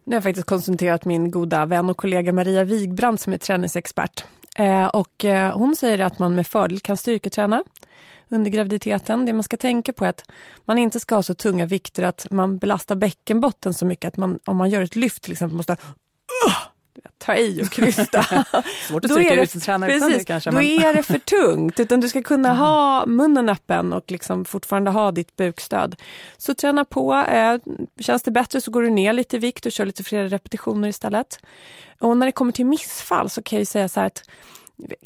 Nu 0.05 0.13
har 0.13 0.17
jag 0.17 0.23
faktiskt 0.23 0.47
konsulterat 0.47 1.05
min 1.05 1.31
goda 1.31 1.67
vän 1.67 1.91
och 1.91 1.97
kollega 1.97 2.33
Maria 2.33 2.65
Wigbrand 2.65 3.21
som 3.21 3.33
är 3.33 3.39
träningsexpert. 3.39 4.25
Eh, 4.57 4.87
och 4.87 5.25
eh, 5.25 5.59
hon 5.59 5.77
säger 5.77 5.99
att 5.99 6.19
man 6.19 6.35
med 6.35 6.47
fördel 6.47 6.81
kan 6.81 6.97
styrketräna 6.97 7.65
under 8.29 8.51
graviditeten. 8.51 9.27
Det 9.27 9.33
man 9.33 9.43
ska 9.43 9.57
tänka 9.57 9.93
på 9.93 10.05
är 10.05 10.09
att 10.09 10.31
man 10.65 10.79
inte 10.79 11.01
ska 11.01 11.15
ha 11.15 11.23
så 11.23 11.35
tunga 11.35 11.67
vikter 11.67 12.03
att 12.03 12.27
man 12.31 12.59
belastar 12.59 12.97
bäckenbotten 12.97 13.75
så 13.75 13.87
mycket 13.87 14.09
att 14.09 14.17
man 14.17 14.39
om 14.45 14.57
man 14.57 14.71
gör 14.71 14.83
ett 14.83 14.97
lyft 14.97 15.23
till 15.23 15.33
exempel 15.33 15.57
måste 15.57 15.73
uh, 15.73 16.74
ta 17.19 17.37
i 17.37 17.63
och 17.63 17.71
krysta. 17.71 18.23
Svårt 18.89 19.05
att 19.05 19.11
stryka 19.11 19.43
ut 19.43 19.63
träna 19.63 19.93
utan 19.93 20.11
det 20.11 20.25
kanske. 20.25 20.51
Då 20.51 20.63
är 20.63 20.95
det 20.95 21.03
för 21.03 21.19
tungt, 21.19 21.81
utan 21.81 22.01
du 22.01 22.09
ska 22.09 22.23
kunna 22.23 22.49
mm. 22.49 22.61
ha 22.61 23.07
munnen 23.07 23.49
öppen 23.49 23.93
och 23.93 24.11
liksom 24.11 24.45
fortfarande 24.45 24.91
ha 24.91 25.13
ditt 25.13 25.37
bukstöd. 25.37 25.97
Så 26.37 26.55
träna 26.55 26.85
på. 26.85 27.15
Eh, 27.15 27.57
känns 28.01 28.23
det 28.23 28.31
bättre 28.31 28.61
så 28.61 28.71
går 28.71 28.83
du 28.83 28.91
ner 28.91 29.13
lite 29.13 29.37
i 29.37 29.39
vikt 29.39 29.67
och 29.67 29.73
kör 29.73 29.87
lite 29.87 30.05
fler 30.05 30.29
repetitioner 30.29 30.89
istället. 30.89 31.41
Och 32.01 32.17
när 32.17 32.27
det 32.27 32.33
kommer 32.33 32.53
till 32.53 32.67
missfall 32.67 33.31
så 33.31 33.43
kan 33.43 33.59
jag 33.59 33.69
säga 33.69 33.89
så 33.89 34.01
här 34.01 34.07
att 34.07 34.23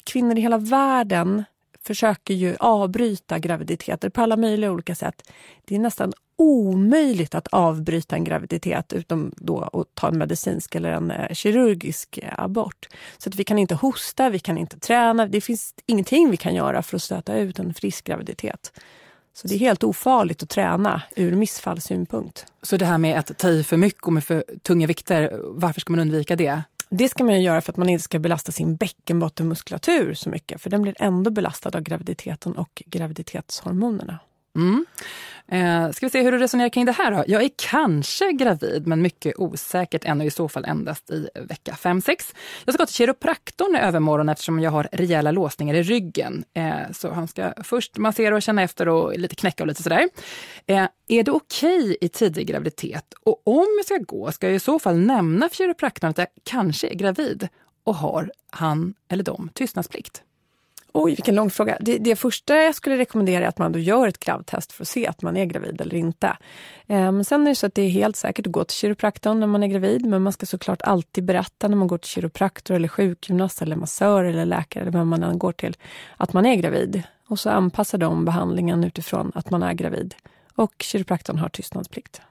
kvinnor 0.03 0.37
i 0.37 0.41
hela 0.41 0.57
världen 0.57 1.43
försöker 1.83 2.33
ju 2.33 2.55
avbryta 2.59 3.39
graviditeter 3.39 4.09
på 4.09 4.21
alla 4.21 4.37
möjliga 4.37 4.71
olika 4.71 4.95
sätt. 4.95 5.31
Det 5.65 5.75
är 5.75 5.79
nästan 5.79 6.13
omöjligt 6.39 7.35
att 7.35 7.47
avbryta 7.47 8.15
en 8.15 8.23
graviditet 8.23 8.93
utom 8.93 9.31
då 9.37 9.61
att 9.61 9.95
ta 9.95 10.07
en 10.07 10.17
medicinsk 10.17 10.75
eller 10.75 10.91
en 10.91 11.11
eh, 11.11 11.33
kirurgisk 11.33 12.17
eh, 12.17 12.33
abort. 12.37 12.87
Så 13.17 13.29
att 13.29 13.35
vi 13.35 13.43
kan 13.43 13.59
inte 13.59 13.75
hosta, 13.75 14.29
vi 14.29 14.39
kan 14.39 14.57
inte 14.57 14.79
träna, 14.79 15.25
det 15.25 15.41
finns 15.41 15.73
ingenting 15.85 16.31
vi 16.31 16.37
kan 16.37 16.55
göra 16.55 16.83
för 16.83 16.95
att 16.95 17.03
stöta 17.03 17.37
ut 17.37 17.59
en 17.59 17.73
frisk 17.73 18.05
graviditet. 18.05 18.71
Så 19.33 19.47
det 19.47 19.55
är 19.55 19.59
helt 19.59 19.83
ofarligt 19.83 20.43
att 20.43 20.49
träna 20.49 21.01
ur 21.15 21.35
missfallssynpunkt. 21.35 22.45
Så 22.61 22.77
det 22.77 22.85
här 22.85 22.97
med 22.97 23.19
att 23.19 23.37
ta 23.37 23.49
i 23.49 23.63
för 23.63 23.77
mycket 23.77 24.03
och 24.03 24.13
med 24.13 24.23
för 24.23 24.43
tunga 24.61 24.87
vikter, 24.87 25.39
varför 25.43 25.81
ska 25.81 25.93
man 25.93 25.99
undvika 25.99 26.35
det? 26.35 26.61
Det 26.89 27.09
ska 27.09 27.23
man 27.23 27.41
göra 27.41 27.61
för 27.61 27.71
att 27.71 27.77
man 27.77 27.89
inte 27.89 28.03
ska 28.03 28.19
belasta 28.19 28.51
sin 28.51 28.75
bäckenbottenmuskulatur 28.75 30.13
så 30.13 30.29
mycket, 30.29 30.61
för 30.61 30.69
den 30.69 30.81
blir 30.81 30.95
ändå 30.99 31.31
belastad 31.31 31.69
av 31.69 31.81
graviditeten 31.81 32.53
och 32.53 32.83
graviditetshormonerna. 32.85 34.19
Mm. 34.55 34.85
Eh, 35.51 35.91
ska 35.91 36.05
vi 36.05 36.09
se 36.09 36.21
hur 36.21 36.31
du 36.31 36.37
resonerar 36.37 36.69
kring 36.69 36.85
det 36.85 36.91
här 36.91 37.11
då? 37.11 37.23
Jag 37.27 37.43
är 37.43 37.49
kanske 37.55 38.31
gravid, 38.31 38.87
men 38.87 39.01
mycket 39.01 39.33
osäkert 39.37 40.05
ännu, 40.05 40.25
i 40.25 40.31
så 40.31 40.49
fall 40.49 40.65
endast 40.65 41.09
i 41.09 41.29
vecka 41.35 41.71
5-6. 41.71 42.35
Jag 42.65 42.73
ska 42.73 42.85
till 42.85 42.95
kiropraktorn 42.95 43.75
i 43.75 43.79
övermorgon 43.79 44.29
eftersom 44.29 44.59
jag 44.59 44.71
har 44.71 44.89
rejäla 44.91 45.31
låsningar 45.31 45.75
i 45.75 45.83
ryggen. 45.83 46.43
Eh, 46.53 46.91
så 46.91 47.11
han 47.11 47.27
ska 47.27 47.53
först 47.63 47.97
massera 47.97 48.35
och 48.35 48.41
känna 48.41 48.63
efter 48.63 48.87
och 48.87 49.19
lite 49.19 49.35
knäcka 49.35 49.63
och 49.63 49.67
lite 49.67 49.83
sådär. 49.83 50.09
Eh, 50.67 50.87
är 51.07 51.23
det 51.23 51.31
okej 51.31 51.79
okay 51.79 51.97
i 52.01 52.09
tidig 52.09 52.47
graviditet? 52.47 53.13
Och 53.23 53.41
om 53.47 53.67
jag 53.77 53.85
ska 53.85 53.97
gå, 53.97 54.31
ska 54.31 54.47
jag 54.47 54.55
i 54.55 54.59
så 54.59 54.79
fall 54.79 54.97
nämna 54.97 55.49
för 55.49 55.55
kiropraktorn 55.55 56.09
att 56.09 56.17
jag 56.17 56.27
kanske 56.43 56.87
är 56.87 56.95
gravid? 56.95 57.47
Och 57.83 57.95
har 57.95 58.31
han 58.49 58.93
eller 59.09 59.23
de 59.23 59.49
tystnadsplikt? 59.53 60.23
Oj, 60.93 61.11
vilken 61.11 61.35
lång 61.35 61.49
fråga. 61.49 61.77
Det, 61.81 61.97
det 61.97 62.15
första 62.15 62.55
jag 62.55 62.75
skulle 62.75 62.97
rekommendera 62.97 63.45
är 63.45 63.47
att 63.47 63.57
man 63.57 63.71
då 63.71 63.79
gör 63.79 64.07
ett 64.07 64.19
gravtest 64.19 64.71
för 64.71 64.83
att 64.83 64.87
se 64.87 65.07
att 65.07 65.21
man 65.21 65.37
är 65.37 65.45
gravid 65.45 65.81
eller 65.81 65.95
inte. 65.95 66.37
Ehm, 66.87 67.23
sen 67.23 67.41
är 67.41 67.49
det 67.49 67.55
så 67.55 67.65
att 67.65 67.75
det 67.75 67.81
är 67.81 67.89
helt 67.89 68.15
säkert 68.15 68.47
att 68.47 68.51
gå 68.51 68.63
till 68.63 68.77
kiropraktorn 68.77 69.39
när 69.39 69.47
man 69.47 69.63
är 69.63 69.67
gravid, 69.67 70.05
men 70.05 70.21
man 70.21 70.33
ska 70.33 70.45
såklart 70.45 70.81
alltid 70.81 71.23
berätta 71.23 71.67
när 71.67 71.75
man 71.75 71.87
går 71.87 71.97
till 71.97 72.09
kiropraktor 72.09 72.75
eller 72.75 72.87
sjukgymnast 72.87 73.61
eller 73.61 73.75
massör 73.75 74.23
eller 74.23 74.45
läkare 74.45 74.81
eller 74.81 74.91
vem 74.91 75.07
man 75.07 75.23
än 75.23 75.39
går 75.39 75.51
till, 75.51 75.77
att 76.17 76.33
man 76.33 76.45
är 76.45 76.55
gravid. 76.55 77.03
Och 77.27 77.39
så 77.39 77.49
anpassar 77.49 77.97
de 77.97 78.25
behandlingen 78.25 78.83
utifrån 78.83 79.31
att 79.35 79.49
man 79.49 79.63
är 79.63 79.73
gravid. 79.73 80.15
Och 80.55 80.73
kiropraktorn 80.79 81.37
har 81.37 81.49
tystnadsplikt. 81.49 82.21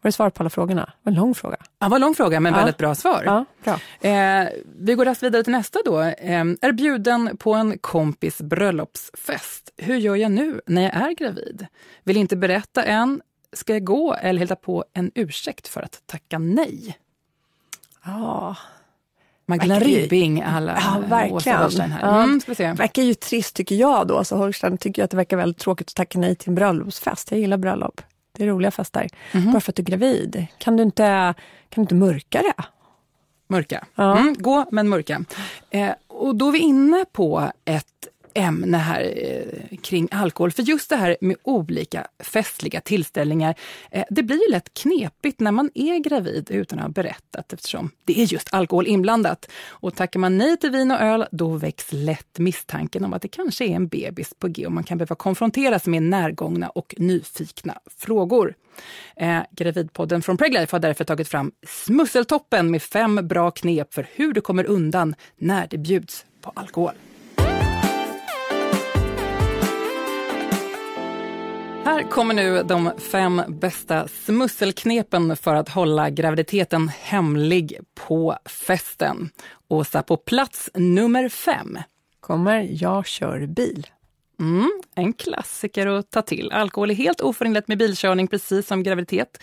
Var 0.00 0.08
det 0.08 0.12
svar 0.12 0.30
på 0.30 0.42
alla 0.42 0.50
frågorna? 0.50 0.92
En 1.04 1.14
lång 1.14 1.34
fråga. 1.34 1.56
Ja, 1.78 1.94
en 1.94 2.00
lång 2.00 2.14
fråga, 2.14 2.40
men 2.40 2.52
Ja. 2.52 2.58
väldigt 2.58 2.76
bra 2.76 2.94
svar. 2.94 3.22
Ja, 3.24 3.44
bra. 3.64 4.08
Eh, 4.10 4.48
vi 4.78 4.94
går 4.94 5.04
raskt 5.04 5.22
vidare 5.22 5.42
till 5.44 5.52
nästa 5.52 5.78
då. 5.84 6.00
Eh, 6.02 6.44
är 6.60 6.72
bjuden 6.72 7.36
på 7.36 7.54
en 7.54 7.78
kompis 7.78 8.42
bröllopsfest. 8.42 9.72
Hur 9.76 9.96
gör 9.96 10.16
jag 10.16 10.32
nu 10.32 10.60
när 10.66 10.82
jag 10.82 10.94
är 10.94 11.14
gravid? 11.14 11.66
Vill 12.04 12.16
inte 12.16 12.36
berätta 12.36 12.84
än. 12.84 13.20
Ska 13.52 13.72
jag 13.72 13.84
gå 13.84 14.14
eller 14.14 14.40
hitta 14.40 14.56
på 14.56 14.84
en 14.94 15.10
ursäkt 15.14 15.68
för 15.68 15.82
att 15.82 16.02
tacka 16.06 16.38
nej? 16.38 16.98
Ja, 18.04 18.56
Magdalena 19.46 19.80
Ribbing, 19.80 20.42
alla 20.42 20.78
Ja, 20.80 21.02
verkligen. 21.08 21.62
Åsa 21.62 21.82
här. 21.82 22.06
Ja. 22.08 22.22
Mm, 22.22 22.40
ska 22.40 22.50
vi 22.50 22.54
se. 22.56 22.72
verkar 22.72 23.02
ju 23.02 23.14
trist 23.14 23.56
tycker 23.56 23.74
jag 23.76 24.06
då. 24.06 24.24
Så 24.24 24.36
Holstein 24.36 24.78
tycker 24.78 25.02
jag 25.02 25.04
att 25.04 25.10
det 25.10 25.16
verkar 25.16 25.36
väldigt 25.36 25.58
tråkigt 25.62 25.88
att 25.88 25.94
tacka 25.94 26.18
nej 26.18 26.34
till 26.36 26.48
en 26.48 26.54
bröllopsfest. 26.54 27.30
Jag 27.30 27.40
gillar 27.40 27.56
bröllop. 27.56 28.00
Det 28.38 28.44
är 28.44 28.48
roliga 28.48 28.70
fester. 28.70 29.08
Mhm. 29.34 29.52
Bara 29.52 29.60
för 29.60 29.72
att 29.72 29.76
du 29.76 29.82
är 29.82 29.84
gravid. 29.84 30.46
Kan 30.58 30.76
du 30.76 30.82
inte, 30.82 31.34
kan 31.68 31.74
du 31.74 31.80
inte 31.80 31.94
mörka 31.94 32.42
det? 32.42 32.64
Mörka. 33.48 33.86
Ja. 33.94 34.18
Mm, 34.18 34.34
gå, 34.38 34.66
men 34.72 34.88
mörka. 34.88 35.24
Eh, 35.70 35.90
och 36.06 36.34
då 36.36 36.48
är 36.48 36.52
vi 36.52 36.58
inne 36.58 37.04
på 37.12 37.50
ett 37.64 38.08
ämne 38.38 38.76
här 38.76 39.12
eh, 39.16 39.78
kring 39.78 40.08
alkohol. 40.10 40.50
För 40.50 40.62
just 40.62 40.90
det 40.90 40.96
här 40.96 41.16
med 41.20 41.36
olika 41.42 42.06
festliga 42.18 42.80
tillställningar, 42.80 43.54
eh, 43.90 44.04
det 44.10 44.22
blir 44.22 44.46
ju 44.46 44.52
lätt 44.52 44.74
knepigt 44.74 45.40
när 45.40 45.52
man 45.52 45.70
är 45.74 45.98
gravid 45.98 46.50
utan 46.50 46.78
att 46.78 46.84
ha 46.84 46.90
berättat 46.90 47.52
eftersom 47.52 47.90
det 48.04 48.20
är 48.20 48.24
just 48.24 48.54
alkohol 48.54 48.86
inblandat. 48.86 49.50
Och 49.68 49.94
tackar 49.94 50.20
man 50.20 50.38
nej 50.38 50.56
till 50.56 50.70
vin 50.70 50.90
och 50.90 51.00
öl, 51.00 51.26
då 51.30 51.48
väcks 51.48 51.86
lätt 51.92 52.38
misstanken 52.38 53.04
om 53.04 53.12
att 53.12 53.22
det 53.22 53.28
kanske 53.28 53.64
är 53.64 53.74
en 53.74 53.88
bebis 53.88 54.34
på 54.38 54.48
G 54.48 54.66
och 54.66 54.72
man 54.72 54.84
kan 54.84 54.98
behöva 54.98 55.14
konfronteras 55.14 55.86
med 55.86 56.02
närgångna 56.02 56.68
och 56.68 56.94
nyfikna 56.98 57.78
frågor. 57.96 58.54
Eh, 59.16 59.40
Gravidpodden 59.50 60.22
från 60.22 60.36
Preglife 60.36 60.76
har 60.76 60.80
därför 60.80 61.04
tagit 61.04 61.28
fram 61.28 61.52
Smusseltoppen 61.66 62.70
med 62.70 62.82
fem 62.82 63.28
bra 63.28 63.50
knep 63.50 63.94
för 63.94 64.08
hur 64.12 64.32
du 64.32 64.40
kommer 64.40 64.64
undan 64.64 65.14
när 65.36 65.66
det 65.66 65.78
bjuds 65.78 66.24
på 66.40 66.52
alkohol. 66.54 66.92
Här 71.98 72.08
kommer 72.10 72.34
nu 72.34 72.62
de 72.62 72.90
fem 72.98 73.42
bästa 73.48 74.08
smusselknepen 74.08 75.36
för 75.36 75.54
att 75.54 75.68
hålla 75.68 76.10
graviditeten 76.10 76.88
hemlig 76.88 77.78
på 77.94 78.38
festen. 78.46 79.30
Åsa, 79.68 80.02
på 80.02 80.16
plats 80.16 80.70
nummer 80.74 81.28
fem. 81.28 81.78
Kommer 82.20 82.68
jag 82.70 83.06
kör 83.06 83.46
bil? 83.46 83.86
Mm, 84.40 84.70
en 84.94 85.12
klassiker 85.12 85.86
att 85.86 86.10
ta 86.10 86.22
till. 86.22 86.52
Alkohol 86.52 86.90
är 86.90 86.94
helt 86.94 87.20
oförenligt 87.20 87.68
med 87.68 87.78
bilkörning, 87.78 88.26
precis 88.28 88.66
som 88.66 88.82
graviditet. 88.82 89.38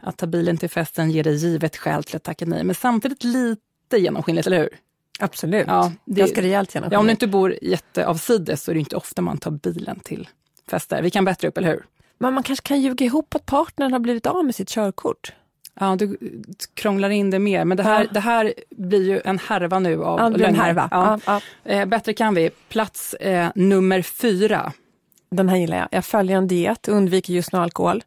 Att 0.00 0.16
ta 0.18 0.26
bilen 0.26 0.56
till 0.56 0.70
festen 0.70 1.10
ger 1.10 1.24
dig 1.24 1.34
givet 1.36 1.76
skäl 1.76 2.04
till 2.04 2.16
att 2.16 2.22
tacka 2.24 2.46
nej, 2.46 2.64
men 2.64 2.74
samtidigt 2.74 3.24
lite 3.24 3.96
genomskinligt, 3.96 4.46
eller 4.46 4.58
hur? 4.58 4.78
Absolut. 5.18 5.64
Ja, 5.66 5.92
det- 6.04 6.20
Ganska 6.20 6.42
rejält 6.42 6.74
genom 6.74 6.88
Ja, 6.92 6.98
om 6.98 7.04
du 7.04 7.10
inte 7.10 7.26
bor 7.26 7.56
jätteavsides 7.62 8.62
så 8.62 8.70
är 8.70 8.74
det 8.74 8.80
inte 8.80 8.96
ofta 8.96 9.22
man 9.22 9.38
tar 9.38 9.50
bilen 9.50 10.00
till 10.00 10.28
fester. 10.70 11.02
Vi 11.02 11.10
kan 11.10 11.24
bättre 11.24 11.48
upp, 11.48 11.58
eller 11.58 11.68
hur? 11.68 11.84
Men 12.20 12.34
man 12.34 12.42
kanske 12.42 12.68
kan 12.68 12.80
ljuga 12.80 13.06
ihop 13.06 13.34
att 13.34 13.46
partnern 13.46 13.92
har 13.92 14.00
blivit 14.00 14.26
av 14.26 14.44
med 14.44 14.54
sitt 14.54 14.68
körkort. 14.68 15.32
Ja, 15.80 15.96
du 15.96 16.18
krånglar 16.74 17.10
in 17.10 17.30
det 17.30 17.38
mer, 17.38 17.64
men 17.64 17.76
det 17.76 17.82
här, 17.82 18.00
Ja. 18.02 18.08
det 18.12 18.20
här 18.20 18.54
blir 18.70 19.02
ju 19.04 19.20
en 19.24 19.38
härva 19.38 19.78
nu 19.78 20.04
av 20.04 20.18
Ja, 20.20 20.28
det 20.28 20.34
blir 20.34 20.46
en 20.46 20.54
härva. 20.54 20.88
Ja. 20.90 21.18
Ja, 21.26 21.40
ja. 21.64 21.72
Eh, 21.72 21.86
bättre 21.86 22.12
kan 22.14 22.34
vi. 22.34 22.50
Plats 22.68 23.14
eh, 23.14 23.48
nummer 23.54 24.02
fyra. 24.02 24.72
Den 25.30 25.48
här 25.48 25.56
gillar 25.56 25.76
jag. 25.78 25.88
Jag 25.90 26.04
följer 26.04 26.36
en 26.36 26.48
diet 26.48 26.88
och 26.88 26.94
undviker 26.94 27.32
just 27.32 27.52
nu 27.52 27.58
alkohol. 27.58 28.04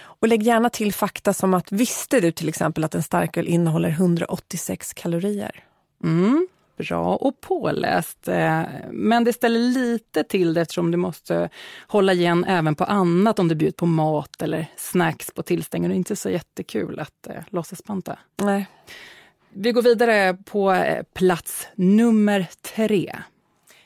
Och 0.00 0.28
lägg 0.28 0.42
gärna 0.42 0.70
till 0.70 0.92
fakta 0.92 1.32
som 1.32 1.54
att 1.54 1.72
visste 1.72 2.20
du 2.20 2.32
till 2.32 2.48
exempel 2.48 2.84
att 2.84 2.94
en 2.94 3.02
starköl 3.02 3.48
innehåller 3.48 3.88
186 3.88 4.92
kalorier? 4.94 5.64
Mm, 6.04 6.48
bra 6.88 7.16
och 7.16 7.40
påläst. 7.40 8.28
Eh, 8.28 8.62
Men 8.90 9.24
det 9.24 9.32
ställer 9.32 9.60
lite 9.60 10.24
till 10.24 10.54
det 10.54 10.60
eftersom 10.60 10.90
du 10.90 10.96
måste 10.96 11.48
hålla 11.86 12.12
igen 12.12 12.44
även 12.44 12.74
på 12.74 12.84
annat 12.84 13.38
om 13.38 13.48
du 13.48 13.54
bjuder 13.54 13.72
på 13.76 13.86
mat 13.86 14.42
eller 14.42 14.66
snacks 14.76 15.30
på 15.30 15.42
tillställningen. 15.42 15.90
Det 15.90 15.94
är 15.94 15.96
inte 15.96 16.16
så 16.16 16.30
jättekul 16.30 17.00
att 17.00 17.26
eh, 17.26 17.42
låtsas 17.50 17.84
banta. 17.84 18.18
Nej. 18.42 18.66
Vi 19.52 19.72
går 19.72 19.82
vidare 19.82 20.36
på 20.44 20.72
eh, 20.72 21.02
plats 21.14 21.68
nummer 21.74 22.46
tre. 22.74 23.16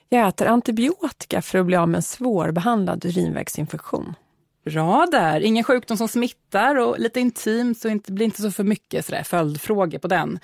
Jag 0.08 0.28
äter 0.28 0.46
antibiotika 0.46 1.42
för 1.42 1.58
att 1.58 1.66
bli 1.66 1.76
av 1.76 1.88
med 1.88 1.98
en 1.98 2.02
svårbehandlad 2.02 3.04
urinvägsinfektion. 3.04 4.14
Bra 4.64 5.06
där, 5.10 5.40
ingen 5.40 5.64
sjukdom 5.64 5.96
som 5.96 6.08
smittar 6.08 6.76
och 6.76 6.98
lite 6.98 7.20
intim 7.20 7.74
så 7.74 7.88
det 7.88 8.10
blir 8.10 8.24
inte 8.26 8.42
så 8.42 8.50
för 8.50 8.64
mycket 8.64 9.06
sådär 9.06 9.22
följdfrågor 9.22 9.98
på 9.98 10.08
den. 10.08 10.38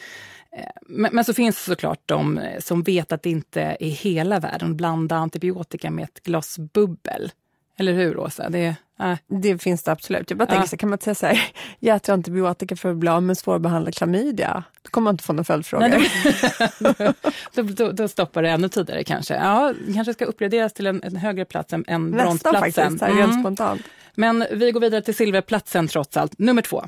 Eh, 0.57 0.65
Men, 0.83 1.11
men 1.15 1.25
så 1.25 1.35
finns 1.35 1.57
det 1.57 1.71
såklart 1.71 2.01
de 2.07 2.39
eh, 2.39 2.61
som 2.61 2.83
vet 2.83 3.13
att 3.13 3.23
det 3.23 3.31
inte 3.31 3.63
är 3.81 3.91
hela 3.91 4.41
världen. 4.41 4.77
Blanda 4.77 5.17
antibiotika 5.17 5.91
med 5.91 6.05
ett 6.05 6.23
glas 6.23 6.59
bubbel. 6.59 7.33
Eller 7.79 7.93
hur 7.93 8.19
Åsa? 8.19 8.49
Det, 8.49 8.75
äh. 9.01 9.15
Det 9.27 9.59
finns 9.59 9.83
det 9.83 9.93
absolut. 9.93 10.31
Jag 10.31 10.39
bara 10.39 10.45
Ja. 10.45 10.51
tänker 10.53 10.69
så 10.69 10.77
kan 10.77 10.89
man 10.89 10.99
säga 10.99 11.15
så 11.15 11.27
här, 11.27 11.53
jag 11.79 11.97
äter 11.97 12.13
antibiotika 12.13 12.77
för 12.77 12.91
att 12.91 12.97
bli 12.97 13.09
av 13.09 13.23
med 13.23 13.39
svårbehandlad 13.39 13.95
klamydia. 13.95 14.65
Då 14.83 14.91
kommer 14.91 15.05
man 15.05 15.15
inte 15.15 15.25
få 15.25 15.33
några 15.33 15.45
följdfrågor. 15.45 15.89
Nej, 15.89 16.11
då, 17.55 17.63
då, 17.87 17.93
då 17.93 18.09
stoppar 18.09 18.43
det 18.43 18.51
ännu 18.51 18.69
tidigare 18.69 19.05
kanske. 19.05 19.35
Ja, 19.35 19.75
kanske 19.95 20.13
ska 20.15 20.25
uppgraderas 20.25 20.73
till 20.73 20.87
en, 20.87 21.03
en 21.03 21.17
högre 21.17 21.45
plats 21.45 21.73
än, 21.73 21.85
än 21.89 22.11
Nästan 22.11 22.27
bronsplatsen. 22.27 22.99
faktiskt, 22.99 23.03
här, 23.03 23.11
Mm. 23.25 23.41
spontant. 23.41 23.83
Men 24.15 24.45
vi 24.53 24.73
går 24.73 24.81
vidare 24.81 25.03
till 25.03 25.15
silverplatsen 25.15 25.89
trots 25.89 26.17
allt. 26.17 26.39
Nummer 26.39 26.63
två. 26.63 26.85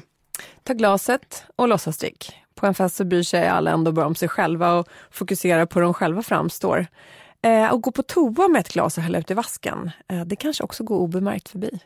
Ta 0.63 0.73
glaset 0.73 1.45
och 1.57 1.69
låtsas 1.69 1.99
drick. 1.99 2.33
På 2.63 2.67
en 2.67 2.75
fest 2.75 2.97
så 2.97 3.05
bryr 3.05 3.23
sig 3.23 3.49
alla 3.49 3.71
ändå 3.71 3.93
bara 3.93 4.07
om 4.07 4.15
sig 4.15 4.29
själva 4.29 4.73
och 4.73 4.89
fokuserar 5.11 5.67
på 5.67 5.79
hur 5.79 5.85
de 5.85 5.95
själva 5.95 6.23
framstår. 6.23 6.87
Eh, 7.43 7.73
och 7.73 7.83
gå 7.83 7.91
på 7.91 8.03
toa 8.03 8.49
med 8.49 8.61
ett 8.61 8.73
glas 8.73 8.99
och 8.99 9.03
hälla 9.03 9.19
ut 9.19 9.31
i 9.31 9.35
vasken, 9.35 9.91
eh, 10.09 10.25
det 10.25 10.37
kanske 10.37 10.65
också 10.65 10.85
går 10.85 10.97
obemärkt 10.97 11.49
förbi. 11.49 11.81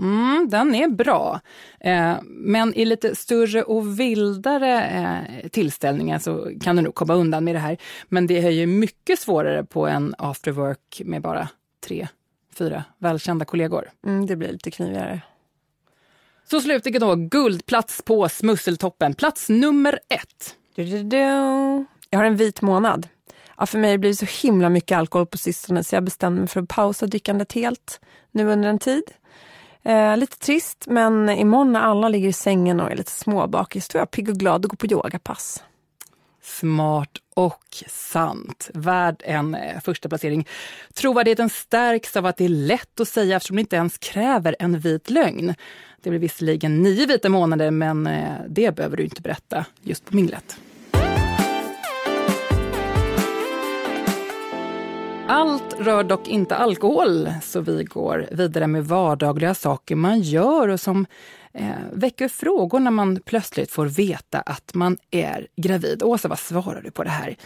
Mm, 0.00 0.48
den 0.50 0.74
är 0.74 0.88
bra. 0.88 1.40
Eh, 1.80 2.16
men 2.24 2.74
i 2.74 2.84
lite 2.84 3.16
större 3.16 3.62
och 3.62 4.00
vildare 4.00 4.84
eh, 4.84 5.48
tillställningar 5.48 6.18
så 6.18 6.50
kan 6.60 6.76
du 6.76 6.82
nog 6.82 6.94
komma 6.94 7.14
undan 7.14 7.44
med 7.44 7.54
det 7.54 7.58
här. 7.58 7.76
Men 8.08 8.26
det 8.26 8.38
är 8.38 8.50
ju 8.50 8.66
mycket 8.66 9.18
svårare 9.18 9.64
på 9.64 9.86
en 9.86 10.14
after 10.18 10.50
work 10.50 11.02
med 11.04 11.22
bara 11.22 11.48
tre, 11.86 12.08
fyra 12.58 12.84
välkända 12.98 13.44
kollegor. 13.44 13.90
Mm, 14.06 14.26
det 14.26 14.36
blir 14.36 14.52
lite 14.52 14.70
knivigare. 14.70 15.20
Så 16.50 16.60
slutligen 16.60 17.00
då, 17.00 17.14
guldplats 17.14 18.02
på 18.02 18.28
Smusseltoppen. 18.28 19.14
Plats 19.14 19.48
nummer 19.48 19.98
ett. 20.08 20.56
Du, 20.74 20.84
du, 20.84 21.02
du. 21.02 21.16
Jag 22.10 22.18
har 22.18 22.24
en 22.24 22.36
vit 22.36 22.62
månad. 22.62 23.08
Ja, 23.56 23.66
för 23.66 23.78
mig 23.78 23.98
blir 23.98 24.10
det 24.10 24.16
så 24.16 24.46
himla 24.46 24.68
mycket 24.68 24.98
alkohol 24.98 25.26
på 25.26 25.38
sistone 25.38 25.84
så 25.84 25.96
jag 25.96 26.04
bestämde 26.04 26.40
mig 26.40 26.48
för 26.48 26.60
att 26.60 26.68
pausa 26.68 27.06
drickandet 27.06 27.52
helt 27.52 28.00
nu 28.30 28.52
under 28.52 28.68
en 28.68 28.78
tid. 28.78 29.02
Eh, 29.82 30.16
lite 30.16 30.38
trist, 30.38 30.84
men 30.86 31.28
imorgon 31.28 31.72
när 31.72 31.80
alla 31.80 32.08
ligger 32.08 32.28
i 32.28 32.32
sängen 32.32 32.80
och 32.80 32.90
är 32.90 32.96
lite 32.96 33.10
småbakis 33.10 33.94
är 33.94 33.98
jag 33.98 34.10
pigg 34.10 34.28
och 34.28 34.36
glad 34.36 34.64
och 34.64 34.70
går 34.70 34.76
på 34.76 34.86
yogapass. 34.86 35.62
Smart 36.42 37.10
och 37.34 37.84
sant. 37.88 38.70
Värd 38.74 39.22
en 39.24 39.54
eh, 39.54 39.80
första 39.80 40.08
placering. 40.08 40.48
Trovärdigheten 40.94 41.50
stärks 41.50 42.16
av 42.16 42.26
att 42.26 42.36
det 42.36 42.44
är 42.44 42.48
lätt 42.48 43.00
att 43.00 43.08
säga 43.08 43.36
eftersom 43.36 43.56
det 43.56 43.60
inte 43.60 43.76
ens 43.76 43.98
kräver 43.98 44.56
en 44.58 44.78
vit 44.78 45.10
lögn. 45.10 45.54
Det 46.02 46.10
blir 46.10 46.20
visserligen 46.20 46.82
nio 46.82 47.06
vita 47.06 47.28
månader, 47.28 47.70
men 47.70 48.06
eh, 48.06 48.34
det 48.48 48.76
behöver 48.76 48.96
du 48.96 49.04
inte 49.04 49.22
berätta 49.22 49.64
just 49.82 50.04
på 50.04 50.16
minglet. 50.16 50.56
Allt 55.30 55.80
rör 55.80 56.04
dock 56.04 56.28
inte 56.28 56.56
alkohol, 56.56 57.28
så 57.42 57.60
vi 57.60 57.84
går 57.84 58.28
vidare 58.30 58.66
med 58.66 58.84
vardagliga 58.84 59.54
saker 59.54 59.96
man 59.96 60.20
gör 60.20 60.68
och 60.68 60.80
som 60.80 61.06
eh, 61.52 61.70
väcker 61.92 62.28
frågor 62.28 62.80
när 62.80 62.90
man 62.90 63.20
plötsligt 63.24 63.70
får 63.70 63.86
veta 63.86 64.40
att 64.40 64.74
man 64.74 64.96
är 65.10 65.46
gravid. 65.56 66.02
Åsa, 66.02 66.28
vad 66.28 66.38
svarar 66.38 66.82
du 66.82 66.90
på 66.90 67.04
det 67.04 67.10
här? 67.10 67.36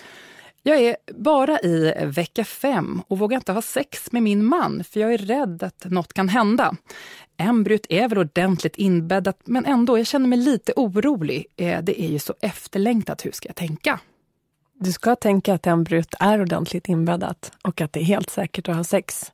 Jag 0.63 0.81
är 0.81 0.97
bara 1.15 1.61
i 1.61 1.95
vecka 2.05 2.45
fem 2.45 3.03
och 3.09 3.19
vågar 3.19 3.37
inte 3.37 3.53
ha 3.53 3.63
sex 3.63 4.13
med 4.13 4.23
min 4.23 4.45
man 4.45 4.85
för 4.85 5.01
jag 5.01 5.15
är 5.15 5.19
rädd 5.19 5.63
att 5.63 5.85
något 5.85 6.13
kan 6.13 6.29
hända. 6.29 6.77
Embryot 7.37 7.87
är 7.89 8.09
väl 8.09 8.19
ordentligt 8.19 8.77
inbäddat 8.77 9.41
men 9.45 9.65
ändå, 9.65 9.99
jag 9.99 10.07
känner 10.07 10.29
mig 10.29 10.39
lite 10.39 10.73
orolig. 10.77 11.47
Eh, 11.57 11.83
det 11.83 12.03
är 12.03 12.09
ju 12.09 12.19
så 12.19 12.35
efterlängtat, 12.41 13.25
hur 13.25 13.33
ska 13.33 13.49
jag 13.49 13.57
tänka? 13.57 14.01
Du 14.75 14.93
ska 14.93 15.17
tänka 15.17 15.55
att 15.55 15.67
embryot 15.67 16.15
är 16.21 16.41
ordentligt 16.41 16.89
inbäddat 16.89 17.53
och 17.63 17.81
att 17.81 17.93
det 17.93 18.01
är 18.01 18.05
helt 18.05 18.31
säkert 18.31 18.69
att 18.69 18.77
ha 18.77 18.85
sex. 18.85 19.33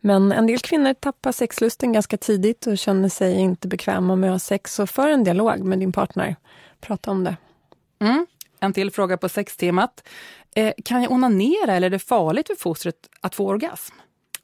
Men 0.00 0.32
en 0.32 0.46
del 0.46 0.58
kvinnor 0.58 0.94
tappar 0.94 1.32
sexlusten 1.32 1.92
ganska 1.92 2.16
tidigt 2.16 2.66
och 2.66 2.78
känner 2.78 3.08
sig 3.08 3.34
inte 3.34 3.68
bekväma 3.68 4.16
med 4.16 4.30
att 4.30 4.34
ha 4.34 4.38
sex. 4.38 4.74
Så 4.74 4.86
för 4.86 5.08
en 5.08 5.24
dialog 5.24 5.60
med 5.60 5.78
din 5.78 5.92
partner. 5.92 6.36
Prata 6.80 7.10
om 7.10 7.24
det. 7.24 7.36
Mm. 8.00 8.26
En 8.60 8.72
till 8.72 8.90
fråga 8.90 9.16
på 9.16 9.28
sextemat. 9.28 10.02
Eh, 10.56 10.72
kan 10.84 11.02
jag 11.02 11.12
onanera 11.12 11.72
eller 11.72 11.86
är 11.86 11.90
det 11.90 11.98
farligt 11.98 12.46
för 12.46 12.54
fostret 12.54 12.96
att 13.20 13.34
få 13.34 13.48
orgasm? 13.48 13.94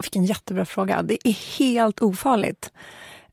Vilken 0.02 0.24
jättebra 0.24 0.64
fråga. 0.64 1.02
Det 1.02 1.28
är 1.28 1.58
helt 1.58 2.02
ofarligt. 2.02 2.70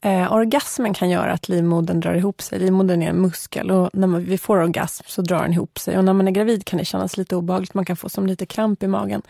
Eh, 0.02 0.34
orgasmen 0.34 0.94
kan 0.94 1.10
göra 1.10 1.32
att 1.34 1.50
livmodern 1.50 2.00
drar 2.00 2.14
ihop 2.14 2.42
sig. 2.42 2.60
Livmodern 2.60 3.02
är 3.02 3.10
en 3.10 3.22
muskel 3.22 3.72
och 3.72 3.90
när 3.94 4.08
man, 4.08 4.24
vi 4.24 4.38
får 4.38 4.58
orgasm 4.58 5.04
så 5.08 5.22
drar 5.22 5.42
den 5.42 5.54
ihop 5.54 5.80
sig. 5.80 5.98
Och 5.98 6.06
när 6.06 6.14
man 6.14 6.28
är 6.28 6.32
gravid 6.32 6.66
kan 6.66 6.80
det 6.80 6.86
kännas 6.86 7.18
lite 7.18 7.36
obehagligt. 7.36 7.74
Man 7.74 7.86
kan 7.86 7.96
få 7.96 8.10
som 8.10 8.28
lite 8.28 8.46
kramp 8.46 8.84
i 8.84 8.88
magen. 8.88 9.22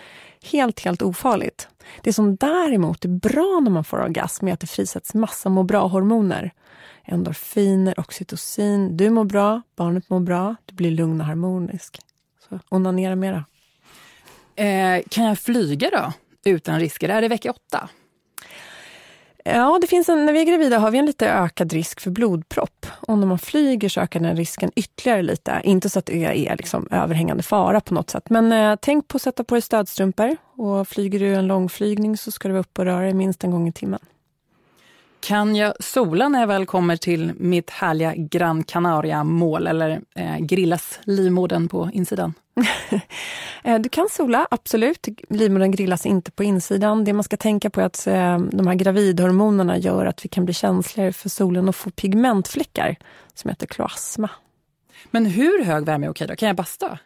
Helt, 0.51 0.79
helt 0.79 1.01
ofarligt. 1.01 1.67
Det 2.01 2.13
som 2.13 2.35
däremot 2.35 3.05
är 3.05 3.09
bra 3.09 3.59
när 3.63 3.71
man 3.71 3.83
får 3.83 4.01
orgasm 4.01 4.47
är 4.47 4.53
att 4.53 4.59
det 4.59 4.67
frisätts 4.67 5.13
massa 5.13 5.49
må 5.49 5.63
bra-hormoner. 5.63 6.51
Endorfiner, 7.03 7.99
oxytocin. 7.99 8.97
Du 8.97 9.09
mår 9.09 9.25
bra, 9.25 9.61
barnet 9.75 10.09
mår 10.09 10.19
bra, 10.19 10.55
du 10.65 10.75
blir 10.75 10.91
lugn 10.91 11.21
och 11.21 11.27
harmonisk. 11.27 11.99
Så 12.49 12.59
onanera 12.69 13.15
mera. 13.15 13.45
Eh, 14.55 15.03
kan 15.09 15.23
jag 15.23 15.39
flyga 15.39 15.89
då? 15.89 16.13
Utan 16.45 16.79
risker? 16.79 17.09
Är 17.09 17.21
det 17.21 17.27
vecka 17.27 17.51
åtta? 17.51 17.89
Ja, 19.47 19.77
det 19.81 19.87
finns 19.87 20.09
en, 20.09 20.25
när 20.25 20.33
vi 20.33 20.41
är 20.41 20.45
gravida 20.45 20.79
har 20.79 20.91
vi 20.91 20.97
en 20.97 21.05
lite 21.05 21.29
ökad 21.29 21.73
risk 21.73 21.99
för 21.99 22.11
blodpropp. 22.11 22.85
Och 22.99 23.17
när 23.17 23.27
man 23.27 23.39
flyger 23.39 23.89
så 23.89 24.01
ökar 24.01 24.19
den 24.19 24.35
risken 24.35 24.71
ytterligare 24.75 25.21
lite. 25.21 25.61
Inte 25.63 25.89
så 25.89 25.99
att 25.99 26.05
det 26.05 26.47
är 26.47 26.57
liksom 26.57 26.87
överhängande 26.91 27.43
fara 27.43 27.81
på 27.81 27.93
något 27.93 28.09
sätt. 28.09 28.29
Men 28.29 28.51
eh, 28.51 28.77
tänk 28.81 29.07
på 29.07 29.15
att 29.15 29.21
sätta 29.21 29.43
på 29.43 29.55
dig 29.55 29.61
stödstrumpor. 29.61 30.37
Och 30.57 30.87
flyger 30.87 31.19
du 31.19 31.35
en 31.35 31.47
långflygning 31.47 32.17
så 32.17 32.31
ska 32.31 32.47
du 32.47 32.51
vara 32.51 32.61
uppe 32.61 32.81
och 32.81 32.85
röra 32.85 33.01
dig 33.01 33.13
minst 33.13 33.43
en 33.43 33.51
gång 33.51 33.67
i 33.67 33.71
timmen. 33.71 33.99
Kan 35.25 35.55
jag 35.55 35.73
sola 35.79 36.29
när 36.29 36.39
jag 36.39 36.47
väl 36.47 36.65
kommer 36.65 36.97
till 36.97 37.33
mitt 37.37 37.69
härliga 37.69 38.13
Gran 38.15 38.63
Canaria-mål 38.63 39.67
eller 39.67 40.01
eh, 40.15 40.37
grillas 40.37 40.99
livmodern 41.03 41.67
på 41.67 41.89
insidan? 41.93 42.33
Eh, 43.63 43.79
du 43.79 43.89
kan 43.89 44.07
sola, 44.11 44.47
absolut. 44.51 45.07
Livmodern 45.29 45.71
grillas 45.71 46.05
inte 46.05 46.31
på 46.31 46.43
insidan. 46.43 47.03
Det 47.03 47.13
man 47.13 47.23
ska 47.23 47.37
tänka 47.37 47.69
på 47.69 47.81
är 47.81 47.85
att 47.85 48.07
eh, 48.07 48.39
de 48.39 48.67
här 48.67 48.75
gravidhormonerna 48.75 49.77
gör 49.77 50.05
att 50.05 50.25
vi 50.25 50.29
kan 50.29 50.45
bli 50.45 50.53
känsligare 50.53 51.13
för 51.13 51.29
solen 51.29 51.69
och 51.69 51.75
få 51.75 51.89
pigmentfläckar 51.89 52.95
som 53.33 53.49
heter 53.49 53.67
kloasma. 53.67 54.29
Men 55.11 55.25
hur 55.25 55.63
hög 55.63 55.85
värme 55.85 56.05
är 56.05 56.11
okej 56.11 56.27
då? 56.27 56.35
Kan 56.35 56.47
jag 56.47 56.55
basta? 56.55 56.99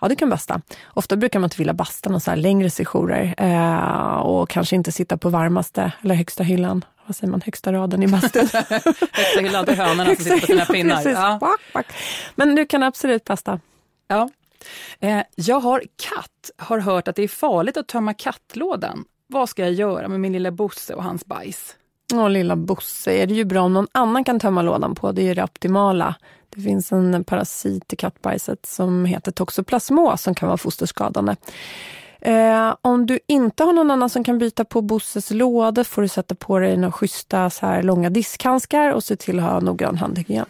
Ja, 0.00 0.08
du 0.08 0.16
kan 0.16 0.30
basta. 0.30 0.60
Ofta 0.86 1.16
brukar 1.16 1.38
man 1.38 1.46
inte 1.46 1.56
vilja 1.56 1.72
basta 1.72 2.10
någon 2.10 2.20
så 2.20 2.34
längre 2.34 2.70
sessioner 2.70 3.34
eh, 3.38 4.16
och 4.16 4.48
kanske 4.48 4.76
inte 4.76 4.92
sitta 4.92 5.16
på 5.16 5.28
varmaste 5.28 5.92
eller 6.02 6.14
högsta 6.14 6.42
hyllan. 6.42 6.84
Vad 7.06 7.16
säger 7.16 7.30
man, 7.30 7.40
högsta 7.40 7.72
raden 7.72 8.02
i 8.02 8.08
bastun? 8.08 8.48
högsta 9.12 9.40
hyllan 9.40 9.64
till 9.64 9.74
hönorna 9.74 10.14
som 10.14 10.24
sitter 10.24 10.40
på 10.40 10.46
sina 10.46 10.64
pinnar. 10.72 11.08
Ja. 11.08 11.40
Men 12.34 12.54
du 12.54 12.66
kan 12.66 12.82
absolut 12.82 13.24
basta. 13.24 13.60
Ja. 14.08 14.28
Eh, 15.00 15.22
jag 15.34 15.60
har 15.60 15.80
katt, 15.80 16.50
har 16.56 16.78
hört 16.78 17.08
att 17.08 17.16
det 17.16 17.22
är 17.22 17.28
farligt 17.28 17.76
att 17.76 17.88
tömma 17.88 18.14
kattlådan. 18.14 19.04
Vad 19.26 19.48
ska 19.48 19.62
jag 19.62 19.72
göra 19.72 20.08
med 20.08 20.20
min 20.20 20.32
lilla 20.32 20.50
Bosse 20.50 20.94
och 20.94 21.04
hans 21.04 21.26
bajs? 21.26 21.76
Åh, 22.14 22.30
lilla 22.30 22.56
Bosse, 22.56 23.12
är 23.12 23.26
det 23.26 23.34
ju 23.34 23.44
bra 23.44 23.62
om 23.62 23.72
någon 23.72 23.86
annan 23.92 24.24
kan 24.24 24.40
tömma 24.40 24.62
lådan 24.62 24.94
på. 24.94 25.12
Det 25.12 25.28
är 25.28 25.34
det 25.34 25.44
optimala. 25.44 26.14
Det 26.50 26.60
finns 26.60 26.92
en 26.92 27.24
parasit 27.24 27.92
i 27.92 27.96
kattbajset 27.96 28.66
som 28.66 29.04
heter 29.04 29.32
toxoplasmos 29.32 30.22
som 30.22 30.34
kan 30.34 30.48
vara 30.48 30.56
fosterskadande. 30.56 31.36
Eh, 32.20 32.74
om 32.82 33.06
du 33.06 33.18
inte 33.26 33.64
har 33.64 33.72
någon 33.72 33.90
annan 33.90 34.10
som 34.10 34.24
kan 34.24 34.38
byta 34.38 34.64
på 34.64 34.82
Bosses 34.82 35.30
låda 35.30 35.84
får 35.84 36.02
du 36.02 36.08
sätta 36.08 36.34
på 36.34 36.58
dig 36.58 36.76
några 36.76 36.92
schyssta 36.92 37.50
så 37.50 37.66
här 37.66 37.82
långa 37.82 38.10
diskhandskar 38.10 38.90
och 38.90 39.04
se 39.04 39.16
till 39.16 39.38
att 39.38 39.44
ha 39.44 39.60
noggrann 39.60 39.96
handhygien. 39.96 40.46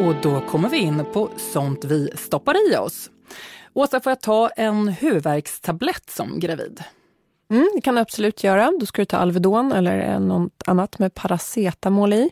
Och 0.00 0.14
då 0.22 0.40
kommer 0.40 0.68
vi 0.68 0.76
in 0.76 1.04
på 1.12 1.30
sånt 1.52 1.84
vi 1.84 2.10
stoppar 2.16 2.72
i 2.72 2.76
oss. 2.76 3.10
Åsa, 3.72 4.00
får 4.00 4.10
jag 4.10 4.20
ta 4.20 4.48
en 4.48 4.88
huvudvärkstablett 4.88 6.10
som 6.10 6.40
gravid? 6.40 6.82
Mm, 7.50 7.68
det 7.74 7.80
kan 7.80 7.94
du 7.94 8.00
absolut 8.00 8.44
göra. 8.44 8.72
Då 8.80 8.86
ska 8.86 9.02
du 9.02 9.06
ta 9.06 9.16
Alvedon 9.16 9.72
eller 9.72 10.18
något 10.18 10.62
annat 10.66 10.98
med 10.98 11.14
paracetamol 11.14 12.12
i. 12.12 12.30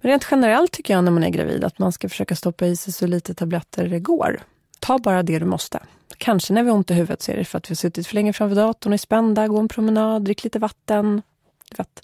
Men 0.00 0.10
rent 0.10 0.26
generellt 0.30 0.72
tycker 0.72 0.94
jag 0.94 1.04
när 1.04 1.12
man 1.12 1.24
är 1.24 1.30
gravid 1.30 1.64
att 1.64 1.78
man 1.78 1.92
ska 1.92 2.08
försöka 2.08 2.36
stoppa 2.36 2.66
i 2.66 2.76
sig 2.76 2.92
så 2.92 3.06
lite 3.06 3.34
tabletter 3.34 3.88
det 3.88 4.00
går. 4.00 4.40
Ta 4.80 4.98
bara 4.98 5.22
det 5.22 5.38
du 5.38 5.44
måste. 5.44 5.78
Kanske 6.18 6.52
när 6.52 6.62
vi 6.62 6.70
har 6.70 6.76
ont 6.76 6.90
i 6.90 6.94
huvudet 6.94 7.22
så 7.22 7.32
är 7.32 7.36
det 7.36 7.44
för 7.44 7.58
att 7.58 7.70
vi 7.70 7.72
har 7.72 7.76
suttit 7.76 8.06
för 8.06 8.14
länge 8.14 8.32
framför 8.32 8.56
datorn, 8.56 8.92
är 8.92 8.96
spända, 8.96 9.48
gå 9.48 9.58
en 9.58 9.68
promenad, 9.68 10.24
drick 10.24 10.44
lite 10.44 10.58
vatten. 10.58 11.22
Du 11.70 11.76
vet. 11.76 12.02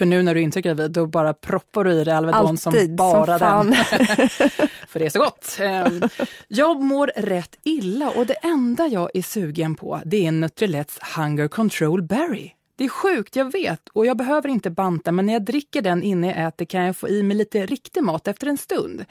För 0.00 0.06
nu 0.06 0.22
när 0.22 0.34
du 0.34 0.40
inte 0.40 0.58
är 0.58 0.62
gravid, 0.62 0.90
då 0.90 1.06
bara 1.06 1.34
proppar 1.34 1.84
du 1.84 1.92
i 1.92 2.04
dig 2.04 2.14
Alvedon 2.14 2.40
Alltid, 2.40 2.60
som 2.60 2.96
bara 2.96 3.38
som 3.38 3.66
den. 3.66 3.74
För 4.88 4.98
det 4.98 5.06
är 5.06 5.10
så 5.10 5.18
gott. 5.18 5.56
Ehm, 5.60 6.02
jag 6.48 6.82
mår 6.82 7.10
rätt 7.16 7.56
illa 7.62 8.10
och 8.10 8.26
det 8.26 8.34
enda 8.34 8.86
jag 8.86 9.10
är 9.14 9.22
sugen 9.22 9.74
på 9.74 10.00
det 10.04 10.26
är 10.26 10.32
Nutrilets 10.32 10.98
Hunger 11.16 11.48
Control 11.48 12.02
Berry. 12.02 12.52
Det 12.76 12.84
är 12.84 12.88
sjukt, 12.88 13.36
jag 13.36 13.52
vet, 13.52 13.88
och 13.88 14.06
jag 14.06 14.16
behöver 14.16 14.48
inte 14.48 14.70
banta 14.70 15.12
men 15.12 15.26
när 15.26 15.32
jag 15.32 15.44
dricker 15.44 15.82
den 15.82 16.02
innan 16.02 16.30
jag 16.30 16.46
äter 16.48 16.64
kan 16.64 16.84
jag 16.84 16.96
få 16.96 17.08
i 17.08 17.22
mig 17.22 17.36
lite 17.36 17.66
riktig 17.66 18.02
mat 18.02 18.28
efter 18.28 18.46
en 18.46 18.58
stund. 18.58 19.04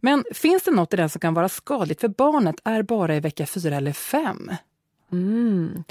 Men 0.00 0.24
finns 0.34 0.62
det 0.62 0.70
något 0.70 0.94
i 0.94 0.96
den 0.96 1.08
som 1.08 1.20
kan 1.20 1.34
vara 1.34 1.48
skadligt 1.48 2.00
för 2.00 2.08
barnet 2.08 2.56
är 2.64 2.82
bara 2.82 3.16
i 3.16 3.20
vecka 3.20 3.46
fyra 3.46 3.76
eller 3.76 3.92
fem? 3.92 4.50
Mm. 5.12 5.84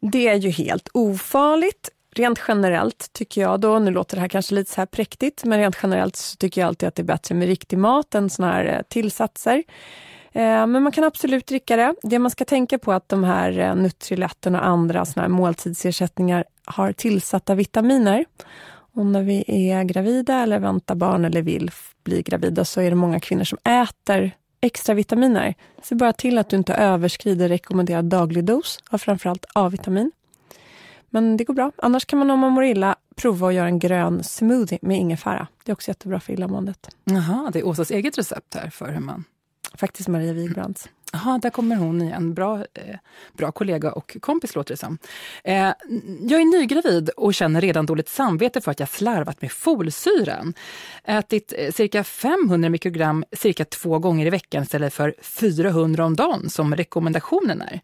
Det 0.00 0.28
är 0.28 0.36
ju 0.36 0.50
helt 0.50 0.88
ofarligt 0.94 1.90
rent 2.18 2.40
generellt 2.48 3.12
tycker 3.12 3.40
jag 3.40 3.60
då, 3.60 3.78
nu 3.78 3.90
låter 3.90 4.16
det 4.16 4.20
här 4.20 4.28
kanske 4.28 4.54
lite 4.54 4.72
så 4.72 4.80
här 4.80 4.86
präktigt, 4.86 5.44
men 5.44 5.58
rent 5.58 5.78
generellt 5.82 6.16
så 6.16 6.36
tycker 6.36 6.60
jag 6.60 6.68
alltid 6.68 6.88
att 6.88 6.94
det 6.94 7.02
är 7.02 7.04
bättre 7.04 7.34
med 7.34 7.48
riktig 7.48 7.78
mat 7.78 8.14
än 8.14 8.30
såna 8.30 8.52
här 8.52 8.64
eh, 8.64 8.82
tillsatser. 8.88 9.62
Eh, 10.32 10.66
men 10.66 10.82
man 10.82 10.92
kan 10.92 11.04
absolut 11.04 11.46
dricka 11.46 11.76
det. 11.76 11.94
Det 12.02 12.18
man 12.18 12.30
ska 12.30 12.44
tänka 12.44 12.78
på 12.78 12.92
är 12.92 12.96
att 12.96 13.08
de 13.08 13.24
här 13.24 13.58
eh, 13.58 13.74
Nutriletten 13.74 14.54
och 14.54 14.66
andra 14.66 15.04
såna 15.04 15.22
här 15.22 15.28
måltidsersättningar 15.28 16.44
har 16.64 16.92
tillsatta 16.92 17.54
vitaminer. 17.54 18.24
Och 18.94 19.06
när 19.06 19.22
vi 19.22 19.44
är 19.70 19.84
gravida 19.84 20.42
eller 20.42 20.58
väntar 20.58 20.94
barn 20.94 21.24
eller 21.24 21.42
vill 21.42 21.70
bli 22.04 22.22
gravida 22.22 22.64
så 22.64 22.80
är 22.80 22.90
det 22.90 22.96
många 22.96 23.20
kvinnor 23.20 23.44
som 23.44 23.58
äter 23.64 24.30
extra 24.60 24.94
vitaminer. 24.94 25.54
Se 25.82 25.94
bara 25.94 26.12
till 26.12 26.38
att 26.38 26.50
du 26.50 26.56
inte 26.56 26.74
överskrider 26.74 27.48
rekommenderad 27.48 28.04
daglig 28.04 28.44
dos 28.44 28.78
av 28.90 28.98
framförallt 28.98 29.44
A-vitamin. 29.54 30.10
Men 31.10 31.36
det 31.36 31.44
går 31.44 31.54
bra. 31.54 31.72
Annars 31.76 32.04
kan 32.04 32.18
man 32.18 32.30
om 32.30 32.40
man 32.40 32.52
mår 32.52 32.64
illa 32.64 32.96
prova 33.16 33.48
att 33.48 33.54
göra 33.54 33.66
en 33.66 33.78
grön 33.78 34.24
smoothie 34.24 34.78
med 34.82 34.98
ingefära. 34.98 35.46
Det 35.64 35.70
är 35.70 35.74
också 35.74 35.90
jättebra 35.90 36.20
för 36.20 36.32
illamåendet. 36.32 36.96
Jaha, 37.04 37.50
det 37.52 37.58
är 37.58 37.66
Åsas 37.66 37.90
eget 37.90 38.18
recept 38.18 38.54
här 38.54 38.70
för 38.70 38.92
hur 38.92 39.00
man... 39.00 39.24
Faktiskt 39.74 40.08
Maria 40.08 40.32
Wigbrands. 40.32 40.88
Jaha, 41.12 41.38
där 41.38 41.50
kommer 41.50 41.76
hon 41.76 42.02
igen. 42.02 42.34
Bra, 42.34 42.58
eh, 42.74 42.96
bra 43.32 43.52
kollega 43.52 43.92
och 43.92 44.16
kompis 44.20 44.54
låter 44.54 44.72
det 44.72 44.78
som. 44.78 44.98
Eh, 45.44 45.72
jag 46.20 46.40
är 46.40 46.60
nygravid 46.60 47.08
och 47.08 47.34
känner 47.34 47.60
redan 47.60 47.86
dåligt 47.86 48.08
samvete 48.08 48.60
för 48.60 48.70
att 48.70 48.80
jag 48.80 48.88
slarvat 48.88 49.42
med 49.42 49.52
folsyran. 49.52 50.54
Ätit 51.04 51.52
eh, 51.56 51.72
cirka 51.72 52.04
500 52.04 52.70
mikrogram 52.70 53.24
cirka 53.32 53.64
två 53.64 53.98
gånger 53.98 54.26
i 54.26 54.30
veckan 54.30 54.62
istället 54.62 54.94
för 54.94 55.14
400 55.22 56.04
om 56.04 56.16
dagen 56.16 56.50
som 56.50 56.76
rekommendationen 56.76 57.62
är. 57.62 57.80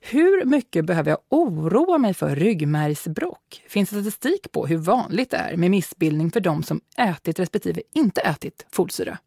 Hur 0.00 0.44
mycket 0.44 0.84
behöver 0.84 1.10
jag 1.10 1.18
oroa 1.28 1.98
mig 1.98 2.14
för 2.14 2.36
ryggmärgsbråck? 2.36 3.62
Finns 3.68 3.90
det 3.90 3.96
statistik 3.96 4.52
på 4.52 4.66
hur 4.66 4.76
vanligt 4.76 5.30
det 5.30 5.36
är 5.36 5.56
med 5.56 5.70
missbildning 5.70 6.30
för 6.30 6.40
de 6.40 6.62
som 6.62 6.80
ätit 6.96 7.38
respektive 7.38 7.82
inte 7.94 8.20
ätit 8.20 8.66
folsyra? 8.72 9.18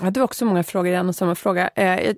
Det 0.00 0.16
var 0.16 0.24
också 0.24 0.44
många 0.44 0.62
frågor 0.62 0.92
i 0.92 0.94
en 0.94 1.08
och 1.08 1.14
samma 1.14 1.34
fråga. 1.34 1.68
Eh, 1.68 2.14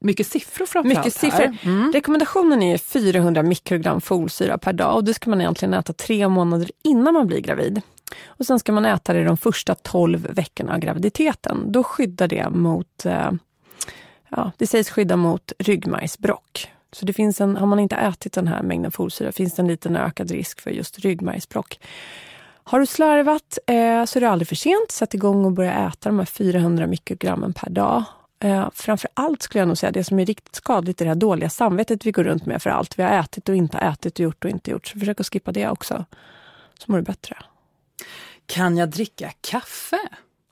mycket 0.00 0.26
siffror 0.26 0.66
framförallt. 0.66 0.98
Mycket 0.98 1.14
siffror. 1.14 1.56
Mm. 1.62 1.92
Rekommendationen 1.92 2.62
är 2.62 2.78
400 2.78 3.42
mikrogram 3.42 4.00
folsyra 4.00 4.58
per 4.58 4.72
dag 4.72 4.94
och 4.94 5.04
det 5.04 5.14
ska 5.14 5.30
man 5.30 5.40
egentligen 5.40 5.74
äta 5.74 5.92
tre 5.92 6.28
månader 6.28 6.70
innan 6.84 7.14
man 7.14 7.26
blir 7.26 7.40
gravid. 7.40 7.82
Och 8.26 8.46
sen 8.46 8.58
ska 8.58 8.72
man 8.72 8.84
äta 8.84 9.12
det 9.12 9.24
de 9.24 9.36
första 9.36 9.74
12 9.74 10.28
veckorna 10.30 10.74
av 10.74 10.78
graviditeten. 10.78 11.72
Då 11.72 11.84
skyddar 11.84 12.28
det 12.28 12.50
mot, 12.50 13.06
eh, 13.06 13.30
ja, 14.28 14.52
det 14.56 14.66
sägs 14.66 14.90
skydda 14.90 15.16
mot 15.16 15.52
ryggmärgsbråck. 15.58 16.70
Så 16.92 17.06
det 17.06 17.12
finns 17.12 17.40
en, 17.40 17.56
har 17.56 17.66
man 17.66 17.78
inte 17.78 17.96
ätit 17.96 18.32
den 18.32 18.48
här 18.48 18.62
mängden 18.62 18.92
folsyra 18.92 19.32
finns 19.32 19.54
det 19.54 19.62
en 19.62 19.68
liten 19.68 19.96
ökad 19.96 20.30
risk 20.30 20.60
för 20.60 20.70
just 20.70 20.98
ryggmärgsbråck. 20.98 21.78
Har 22.68 22.80
du 22.80 22.86
slarvat 22.86 23.58
eh, 23.66 24.04
så 24.04 24.18
är 24.18 24.20
det 24.20 24.28
aldrig 24.28 24.48
för 24.48 24.54
sent. 24.54 24.90
Sätt 24.90 25.14
igång 25.14 25.44
och 25.44 25.52
börja 25.52 25.88
äta 25.88 26.08
de 26.08 26.18
här 26.18 26.26
400 26.26 26.86
mikrogrammen 26.86 27.52
per 27.52 27.70
dag. 27.70 28.04
Eh, 28.40 28.68
framför 28.74 29.10
allt 29.14 29.42
skulle 29.42 29.60
jag 29.60 29.68
nog 29.68 29.78
säga 29.78 29.92
det 29.92 30.04
som 30.04 30.18
är 30.18 30.26
riktigt 30.26 30.54
skadligt 30.54 31.00
är 31.00 31.04
det 31.04 31.10
här 31.10 31.16
dåliga 31.16 31.50
samvetet 31.50 32.06
vi 32.06 32.10
går 32.10 32.24
runt 32.24 32.46
med 32.46 32.62
för 32.62 32.70
allt 32.70 32.98
vi 32.98 33.02
har 33.02 33.10
ätit 33.10 33.48
och 33.48 33.56
inte 33.56 33.78
ätit 33.78 34.14
och 34.14 34.20
gjort 34.20 34.44
och 34.44 34.50
inte 34.50 34.70
gjort. 34.70 34.86
Så 34.86 34.98
försök 34.98 35.20
att 35.20 35.26
skippa 35.26 35.52
det 35.52 35.68
också. 35.68 36.04
Så 36.78 36.92
mår 36.92 36.98
du 36.98 37.04
bättre. 37.04 37.36
Kan 38.46 38.76
jag 38.76 38.90
dricka 38.90 39.30
kaffe? 39.40 39.98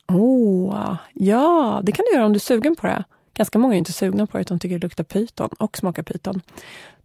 Oh, 0.09 0.97
ja, 1.13 1.81
det 1.83 1.93
kan 1.93 2.05
du 2.11 2.17
göra 2.17 2.27
om 2.27 2.33
du 2.33 2.37
är 2.37 2.41
sugen 2.41 2.77
på 2.77 2.87
det. 2.87 3.05
Ganska 3.35 3.59
många 3.59 3.75
är 3.75 3.79
inte 3.79 3.93
sugna 3.93 4.27
på 4.27 4.37
det 4.37 4.41
utan 4.41 4.59
tycker 4.59 4.79
det 4.79 4.83
luktar 4.83 5.05
pyton 5.05 5.51
och 5.59 5.77
smakar 5.77 6.03
pyton. 6.03 6.41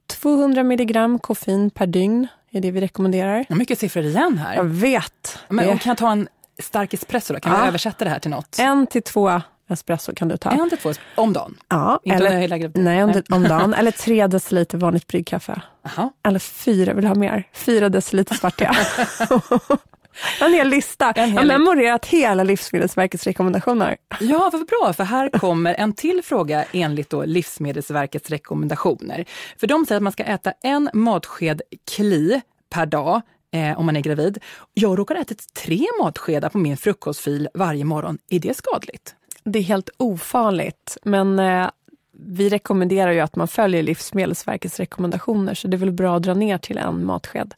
200 0.08 0.63
milligram 0.63 1.19
koffein 1.19 1.69
per 1.69 1.88
dygn 1.88 2.28
är 2.52 2.62
det 2.62 2.72
vi 2.72 2.82
rekommenderar. 2.82 3.46
Mycket 3.50 3.80
siffror 3.80 4.04
igen 4.04 4.38
här. 4.38 4.56
Jag 4.56 4.64
vet. 4.64 5.40
Men 5.50 5.68
det... 5.68 5.78
kan 5.78 5.90
jag 5.90 5.98
ta 5.98 6.12
en 6.12 6.28
stark 6.62 6.94
espresso 6.94 7.34
då? 7.34 7.40
Kan 7.40 7.54
ja. 7.54 7.62
vi 7.62 7.68
översätta 7.68 8.06
det 8.06 8.12
här 8.12 8.20
till 8.20 8.32
något? 8.32 8.60
En 8.60 8.88
till 8.88 9.02
två 9.02 9.42
espresso 9.70 10.16
kan 10.16 10.28
du 10.28 10.38
ta. 10.38 10.50
En 10.50 10.70
till 10.70 10.78
två 10.78 10.94
om 11.16 11.34
dagen? 11.34 11.58
Ja. 11.70 12.00
Inte 12.04 12.18
eller, 12.26 12.48
graviditeten? 12.48 12.84
nej, 12.84 13.04
om, 13.04 13.24
om 13.30 13.44
dagen. 13.44 13.74
eller 13.74 13.92
tre 13.92 14.28
deciliter 14.28 14.78
vanligt 14.78 15.08
bryggkaffe. 15.08 15.62
Aha. 15.86 16.14
Eller 16.24 16.40
fyra, 16.40 16.94
vill 16.94 17.02
du 17.02 17.08
ha 17.08 17.16
mer? 17.16 17.48
Fyra 17.54 17.90
deciliter 17.90 18.36
svart 18.36 18.58
te. 18.58 18.70
En 20.41 20.54
hel 20.54 20.69
lista. 20.69 21.12
En 21.12 21.30
hel 21.32 21.48
Jag 21.48 21.54
har 21.54 21.60
memorerat 21.60 22.06
hela 22.06 22.43
Livsmedelsverkets 22.43 23.24
rekommendationer. 23.24 23.98
Ja, 24.19 24.50
vad 24.54 24.67
bra, 24.67 24.93
för 24.93 25.04
här 25.04 25.30
kommer 25.30 25.74
en 25.74 25.93
till 25.93 26.22
fråga 26.24 26.65
enligt 26.72 27.10
då 27.10 27.26
Livsmedelsverkets 27.26 28.30
rekommendationer. 28.30 29.26
För 29.60 29.67
de 29.67 29.86
säger 29.86 29.98
att 29.98 30.04
man 30.04 30.13
ska 30.13 30.24
äta 30.24 30.54
en 30.63 30.89
matsked 30.93 31.62
kli 31.95 32.41
per 32.69 32.86
dag 32.86 33.22
eh, 33.54 33.80
om 33.80 33.86
man 33.86 33.95
är 33.98 34.02
gravid. 34.02 34.38
Jag 34.74 35.00
råkar 35.00 35.15
äta 35.15 35.36
tre 35.63 35.86
matskedar 36.04 36.50
på 36.50 36.58
min 36.58 36.78
frukostfil 36.78 37.50
varje 37.54 37.86
morgon. 37.86 38.17
Är 38.30 38.39
det 38.39 38.58
skadligt? 38.58 39.15
Det 39.43 39.60
är 39.60 39.63
helt 39.63 39.89
ofarligt, 39.98 40.98
men 41.04 41.39
eh, 41.39 41.69
vi 42.12 42.50
rekommenderar 42.50 43.12
ju 43.12 43.19
att 43.19 43.36
man 43.36 43.48
följer 43.48 43.84
Livsmedelsverkets 43.84 44.80
rekommendationer, 44.80 45.54
så 45.54 45.67
det 45.67 45.78
är 45.78 45.80
väl 45.80 45.91
bra 45.91 46.15
att 46.15 46.24
dra 46.24 46.34
ner 46.34 46.58
till 46.58 46.78
en 46.78 47.06
matsked 47.06 47.54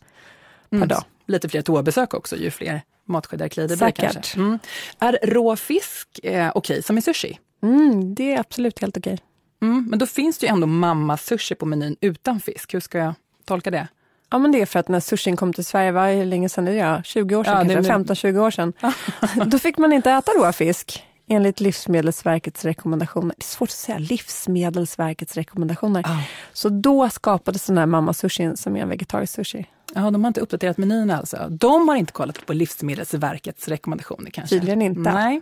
per 0.70 0.78
Mm. 0.78 0.88
dag. 0.88 1.04
Lite 1.26 1.50
fler 1.50 1.62
toabesök 1.62 2.14
också, 2.14 2.36
ju 2.36 2.52
fler 2.52 2.82
matskedar 3.06 3.48
kli 3.48 3.62
det 3.64 3.68
blir 3.68 3.78
Säkert. 3.78 4.14
kanske. 4.14 4.40
Mm. 4.40 4.60
Är 5.00 5.20
rå 5.24 5.56
fisk 5.56 6.20
eh, 6.24 6.52
okej, 6.56 6.84
som 6.84 6.98
i 6.98 7.02
sushi? 7.02 7.40
Mm, 7.64 8.16
det 8.16 8.34
är 8.34 8.40
absolut 8.40 8.80
helt 8.80 8.98
okej. 8.98 9.20
Mm. 9.62 9.88
Men 9.90 10.00
då 10.00 10.06
finns 10.06 10.38
det 10.38 10.46
ju 10.46 10.50
ändå 10.52 10.68
mamma-sushi 10.68 11.56
på 11.56 11.66
menyn 11.66 11.96
utan 12.02 12.40
fisk. 12.40 12.74
Hur 12.74 12.80
ska 12.80 12.98
jag 12.98 13.14
tolka 13.46 13.72
det? 13.72 13.88
Ja, 14.30 14.38
men 14.38 14.52
det 14.52 14.62
är 14.62 14.66
för 14.66 14.80
att 14.80 14.88
när 14.88 15.00
sushin 15.00 15.38
kom 15.38 15.54
till 15.54 15.66
Sverige, 15.66 15.92
var 15.92 16.10
hur 16.10 16.26
länge 16.26 16.50
sedan 16.50 16.68
är 16.68 16.74
det? 16.96 17.02
20 17.06 17.36
år 17.36 17.44
sedan, 17.44 17.70
Ja, 17.70 17.74
kanske, 17.76 17.98
nu- 17.98 18.04
15-20 18.06 18.40
år 18.40 18.52
sedan. 18.52 18.74
Då 19.46 19.60
fick 19.60 19.78
man 19.78 19.94
inte 19.94 20.12
äta 20.12 20.32
råfisk 20.32 21.04
enligt 21.28 21.60
Livsmedelsverkets 21.60 22.66
rekommendationer. 22.66 23.36
Det 23.38 23.44
är 23.44 23.44
svårt 23.44 23.70
att 23.70 23.76
säga, 23.76 23.98
Livsmedelsverkets 23.98 25.36
rekommendationer. 25.36 26.04
Ja. 26.08 26.24
Så 26.54 26.70
då 26.70 27.10
skapades 27.10 27.66
den 27.66 27.78
här 27.78 27.86
mamma-sushin 27.86 28.58
som 28.58 28.76
är 28.76 28.82
en 28.82 28.90
vegetarisk 28.90 29.34
sushi. 29.34 29.66
Ja, 29.96 30.12
de 30.12 30.24
har 30.24 30.28
inte 30.28 30.42
uppdaterat 30.42 30.78
menyn 30.78 31.12
alltså. 31.12 31.48
De 31.50 31.88
har 31.88 31.96
inte 31.96 32.14
kollat 32.14 32.46
på 32.46 32.54
Livsmedelsverkets 32.54 33.68
rekommendationer 33.68 34.32
kanske? 34.32 34.56
Tydligen 34.56 34.82
inte. 34.82 35.12
Nej. 35.14 35.42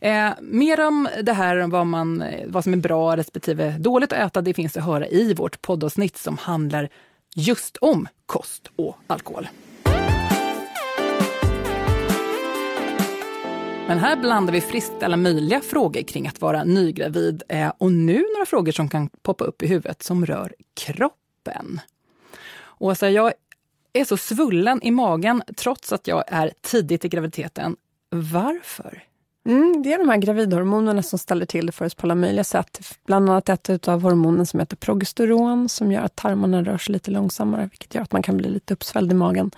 Eh, 0.00 0.30
mer 0.40 0.86
om 0.86 1.08
det 1.22 1.32
här, 1.32 1.66
vad, 1.66 1.86
man, 1.86 2.24
vad 2.46 2.64
som 2.64 2.72
är 2.72 2.76
bra 2.76 3.16
respektive 3.16 3.76
dåligt 3.78 4.12
att 4.12 4.18
äta, 4.18 4.40
det 4.40 4.54
finns 4.54 4.76
att 4.76 4.84
höra 4.84 5.06
i 5.06 5.34
vårt 5.34 5.62
poddavsnitt 5.62 6.18
som 6.18 6.38
handlar 6.38 6.88
just 7.34 7.76
om 7.76 8.08
kost 8.26 8.70
och 8.76 8.96
alkohol. 9.06 9.48
Men 13.88 13.98
här 13.98 14.16
blandar 14.16 14.52
vi 14.52 14.60
friskt 14.60 15.02
alla 15.02 15.16
möjliga 15.16 15.60
frågor 15.60 16.02
kring 16.02 16.28
att 16.28 16.40
vara 16.40 16.64
nygravid 16.64 17.42
eh, 17.48 17.72
och 17.78 17.92
nu 17.92 18.24
några 18.34 18.46
frågor 18.46 18.72
som 18.72 18.88
kan 18.88 19.08
poppa 19.22 19.44
upp 19.44 19.62
i 19.62 19.66
huvudet 19.66 20.02
som 20.02 20.26
rör 20.26 20.54
kroppen. 20.74 21.80
Åsa, 22.78 23.10
jag 23.10 23.32
är 23.92 24.04
så 24.04 24.16
svullen 24.16 24.82
i 24.82 24.90
magen 24.90 25.42
trots 25.56 25.92
att 25.92 26.06
jag 26.06 26.24
är 26.26 26.52
tidigt 26.60 27.04
i 27.04 27.08
graviditeten. 27.08 27.76
Varför? 28.10 29.04
Mm, 29.46 29.82
det 29.82 29.92
är 29.92 29.98
de 29.98 30.08
här 30.08 30.16
gravidhormonerna 30.16 31.02
som 31.02 31.18
ställer 31.18 31.46
till 31.46 31.66
det 31.66 31.72
för 31.72 31.84
oss 31.84 31.94
på 31.94 32.06
alla 32.06 32.14
möjliga 32.14 32.44
sätt. 32.44 32.98
Bland 33.06 33.30
annat 33.30 33.68
ett 33.68 33.88
av 33.88 34.02
hormonen 34.02 34.46
som 34.46 34.60
heter 34.60 34.76
progesteron 34.76 35.68
som 35.68 35.92
gör 35.92 36.02
att 36.02 36.16
tarmarna 36.16 36.62
rör 36.62 36.78
sig 36.78 36.92
lite 36.92 37.10
långsammare, 37.10 37.68
vilket 37.70 37.94
gör 37.94 38.02
att 38.02 38.12
man 38.12 38.22
kan 38.22 38.36
bli 38.36 38.48
lite 38.48 38.74
uppsvälld 38.74 39.12
i 39.12 39.14
magen. 39.14 39.50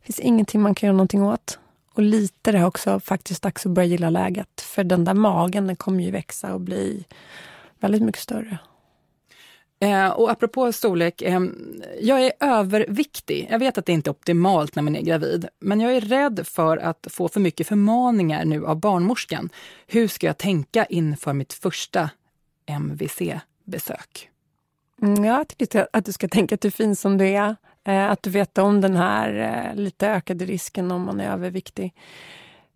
Det 0.00 0.06
finns 0.06 0.20
ingenting 0.20 0.60
man 0.60 0.74
kan 0.74 0.86
göra 0.86 0.96
någonting 0.96 1.22
åt. 1.22 1.58
Och 1.94 2.02
lite 2.02 2.52
det 2.52 2.58
är 2.58 2.64
också 2.64 3.00
faktiskt 3.00 3.42
dags 3.42 3.66
att 3.66 3.72
börja 3.72 3.88
gilla 3.88 4.10
läget. 4.10 4.60
För 4.60 4.84
den 4.84 5.04
där 5.04 5.14
magen 5.14 5.66
den 5.66 5.76
kommer 5.76 6.04
ju 6.04 6.10
växa 6.10 6.54
och 6.54 6.60
bli 6.60 7.04
väldigt 7.80 8.02
mycket 8.02 8.22
större. 8.22 8.58
Eh, 9.80 10.08
och 10.08 10.30
apropå 10.30 10.72
storlek, 10.72 11.22
eh, 11.22 11.40
jag 12.00 12.24
är 12.24 12.32
överviktig. 12.40 13.48
Jag 13.50 13.58
vet 13.58 13.78
att 13.78 13.86
det 13.86 13.92
inte 13.92 14.10
är 14.10 14.12
optimalt 14.12 14.74
när 14.74 14.82
man 14.82 14.96
är 14.96 15.02
gravid, 15.02 15.48
men 15.58 15.80
jag 15.80 15.96
är 15.96 16.00
rädd 16.00 16.46
för 16.46 16.76
att 16.76 17.06
få 17.10 17.28
för 17.28 17.40
mycket 17.40 17.66
förmaningar 17.66 18.44
nu 18.44 18.66
av 18.66 18.80
barnmorskan. 18.80 19.50
Hur 19.86 20.08
ska 20.08 20.26
jag 20.26 20.38
tänka 20.38 20.84
inför 20.84 21.32
mitt 21.32 21.52
första 21.52 22.10
MVC-besök? 22.66 24.30
Mm, 25.02 25.24
jag 25.24 25.48
tycker 25.48 25.88
att 25.92 26.04
du 26.04 26.12
ska 26.12 26.28
tänka 26.28 26.54
att 26.54 26.60
du 26.60 26.68
är 26.68 26.72
fin 26.72 26.96
som 26.96 27.18
du 27.18 27.28
är. 27.28 27.56
Eh, 27.84 28.10
att 28.10 28.22
du 28.22 28.30
vet 28.30 28.58
om 28.58 28.80
den 28.80 28.96
här 28.96 29.34
eh, 29.34 29.80
lite 29.80 30.08
ökade 30.08 30.44
risken 30.44 30.90
om 30.90 31.02
man 31.02 31.20
är 31.20 31.32
överviktig. 31.32 31.94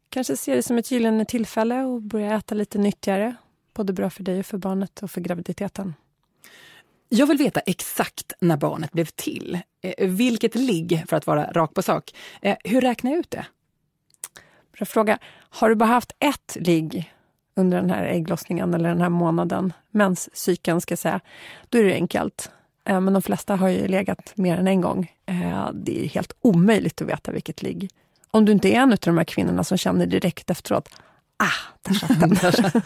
Kanske 0.08 0.36
se 0.36 0.54
det 0.54 0.62
som 0.62 0.78
ett 0.78 0.90
gyllene 0.90 1.24
tillfälle 1.24 1.82
och 1.82 2.02
börja 2.02 2.36
äta 2.36 2.54
lite 2.54 2.78
nyttigare. 2.78 3.34
Både 3.74 3.92
bra 3.92 4.10
för 4.10 4.22
dig 4.22 4.38
och 4.38 4.46
för 4.46 4.58
barnet 4.58 5.02
och 5.02 5.10
för 5.10 5.20
graviditeten. 5.20 5.94
Jag 7.14 7.26
vill 7.26 7.38
veta 7.38 7.60
exakt 7.60 8.32
när 8.40 8.56
barnet 8.56 8.92
blev 8.92 9.04
till. 9.04 9.58
Eh, 9.82 10.08
vilket 10.08 10.54
ligg, 10.54 11.04
för 11.08 11.16
att 11.16 11.26
vara 11.26 11.52
rak 11.52 11.74
på 11.74 11.82
sak. 11.82 12.10
Eh, 12.42 12.56
hur 12.64 12.80
räknar 12.80 13.10
jag 13.10 13.20
ut 13.20 13.30
det? 13.30 13.46
Bra 14.78 14.86
fråga. 14.86 15.18
Har 15.50 15.68
du 15.68 15.74
bara 15.74 15.88
haft 15.88 16.12
ett 16.18 16.56
ligg 16.60 17.12
under 17.56 17.80
den 17.80 17.90
här 17.90 18.04
ägglossningen 18.04 18.74
eller 18.74 18.88
den 18.88 19.00
här 19.00 19.08
månaden, 19.08 19.72
menscykeln 19.90 20.80
ska 20.80 20.92
jag 20.92 20.98
säga, 20.98 21.20
då 21.68 21.78
är 21.78 21.84
det 21.84 21.94
enkelt. 21.94 22.50
Eh, 22.84 23.00
Men 23.00 23.12
de 23.12 23.22
flesta 23.22 23.56
har 23.56 23.68
ju 23.68 23.88
legat 23.88 24.32
mer 24.34 24.56
än 24.56 24.68
en 24.68 24.80
gång. 24.80 25.12
Det 25.72 26.04
är 26.04 26.08
helt 26.08 26.36
omöjligt 26.40 27.02
att 27.02 27.08
veta 27.08 27.32
vilket 27.32 27.62
ligg. 27.62 27.90
Om 28.30 28.44
du 28.44 28.52
inte 28.52 28.68
är 28.68 28.80
en 28.80 28.92
av 28.92 28.98
de 29.00 29.18
här 29.18 29.24
kvinnorna 29.24 29.64
som 29.64 29.78
känner 29.78 30.06
direkt 30.06 30.50
efteråt, 30.50 30.88
ah, 31.36 31.72
där 31.82 31.94
satt 31.94 32.20
den. 32.20 32.82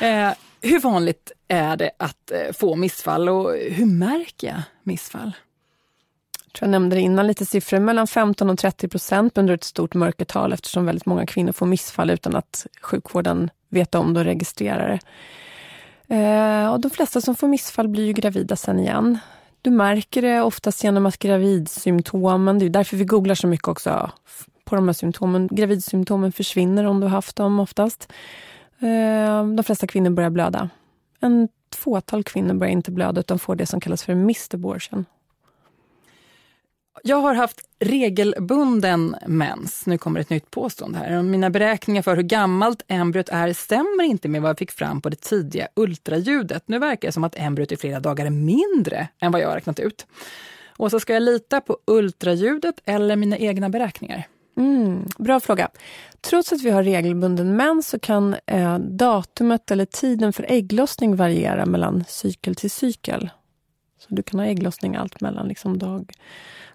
Hur 0.62 0.80
vanligt 0.80 1.32
är 1.48 1.76
det 1.76 1.90
att 1.98 2.30
eh, 2.30 2.52
få 2.52 2.76
missfall 2.76 3.28
och 3.28 3.52
hur 3.52 3.86
märker 3.86 4.48
jag 4.48 4.62
missfall? 4.82 5.32
Jag 6.44 6.52
tror 6.52 6.66
jag 6.66 6.70
nämnde 6.70 6.96
det 6.96 7.02
innan, 7.02 7.26
lite 7.26 7.46
siffror 7.46 7.80
mellan 7.80 8.06
15 8.06 8.50
och 8.50 8.58
30 8.58 8.88
procent 8.88 9.38
under 9.38 9.54
ett 9.54 9.64
stort 9.64 9.94
mörkertal 9.94 10.52
eftersom 10.52 10.86
väldigt 10.86 11.06
många 11.06 11.26
kvinnor 11.26 11.52
får 11.52 11.66
missfall 11.66 12.10
utan 12.10 12.36
att 12.36 12.66
sjukvården 12.82 13.50
vet 13.68 13.94
om 13.94 14.14
det 14.14 14.20
och 14.20 14.26
registrerar 14.26 14.88
det. 14.88 15.00
Eh, 16.14 16.72
och 16.72 16.80
de 16.80 16.90
flesta 16.90 17.20
som 17.20 17.34
får 17.34 17.48
missfall 17.48 17.88
blir 17.88 18.06
ju 18.06 18.12
gravida 18.12 18.56
sen 18.56 18.78
igen. 18.78 19.18
Du 19.62 19.70
märker 19.70 20.22
det 20.22 20.40
oftast 20.40 20.84
genom 20.84 21.06
att 21.06 21.18
gravidsymptomen, 21.18 22.58
det 22.58 22.64
är 22.64 22.70
därför 22.70 22.96
vi 22.96 23.04
googlar 23.04 23.34
så 23.34 23.46
mycket 23.46 23.68
också 23.68 24.10
på 24.64 24.74
de 24.74 24.88
här 24.88 24.92
symptomen. 24.92 25.48
Gravidsymptomen 25.52 26.32
försvinner 26.32 26.84
om 26.84 27.00
du 27.00 27.06
har 27.06 27.10
haft 27.10 27.36
dem 27.36 27.60
oftast. 27.60 28.12
Eh, 28.80 29.46
de 29.46 29.64
flesta 29.64 29.86
kvinnor 29.86 30.10
börjar 30.10 30.30
blöda. 30.30 30.70
En 31.20 31.48
fåtal 31.76 32.24
kvinnor 32.24 32.54
börjar 32.54 32.72
inte 32.72 32.90
blöda 32.90 33.20
utan 33.20 33.38
får 33.38 33.56
det 33.56 33.66
som 33.66 33.80
kallas 33.80 34.02
för 34.02 34.14
missed 34.14 34.54
abortion. 34.54 35.04
Jag 37.02 37.16
har 37.16 37.34
haft 37.34 37.60
regelbunden 37.78 39.16
mens. 39.26 39.86
Nu 39.86 39.98
kommer 39.98 40.20
ett 40.20 40.30
nytt 40.30 40.50
påstående 40.50 40.98
här. 40.98 41.22
Mina 41.22 41.50
beräkningar 41.50 42.02
för 42.02 42.16
hur 42.16 42.22
gammalt 42.22 42.82
embryot 42.88 43.28
är 43.28 43.52
stämmer 43.52 44.04
inte 44.04 44.28
med 44.28 44.42
vad 44.42 44.48
jag 44.48 44.58
fick 44.58 44.70
fram 44.70 45.00
på 45.00 45.08
det 45.08 45.20
tidiga 45.20 45.68
ultraljudet. 45.76 46.62
Nu 46.66 46.78
verkar 46.78 47.08
det 47.08 47.12
som 47.12 47.24
att 47.24 47.34
embryot 47.38 47.72
är 47.72 47.76
flera 47.76 48.00
dagar 48.00 48.30
mindre 48.30 49.08
än 49.20 49.32
vad 49.32 49.40
jag 49.40 49.48
har 49.48 49.54
räknat 49.54 49.80
ut. 49.80 50.06
Och 50.76 50.90
så 50.90 51.00
ska 51.00 51.12
jag 51.12 51.22
lita 51.22 51.60
på 51.60 51.78
ultraljudet 51.86 52.80
eller 52.84 53.16
mina 53.16 53.38
egna 53.38 53.68
beräkningar? 53.68 54.26
Mm, 54.60 55.06
bra 55.18 55.40
fråga. 55.40 55.68
Trots 56.20 56.52
att 56.52 56.62
vi 56.62 56.70
har 56.70 56.82
regelbunden 56.82 57.56
mens 57.56 57.88
så 57.88 57.98
kan 57.98 58.36
eh, 58.46 58.78
datumet 58.78 59.70
eller 59.70 59.84
tiden 59.84 60.32
för 60.32 60.46
ägglossning 60.48 61.16
variera 61.16 61.66
mellan 61.66 62.04
cykel 62.08 62.54
till 62.54 62.70
cykel. 62.70 63.30
Så 63.98 64.06
du 64.14 64.22
kan 64.22 64.40
ha 64.40 64.46
ägglossning 64.46 64.96
allt 64.96 65.20
mellan 65.20 65.48
liksom 65.48 65.78
dag 65.78 66.12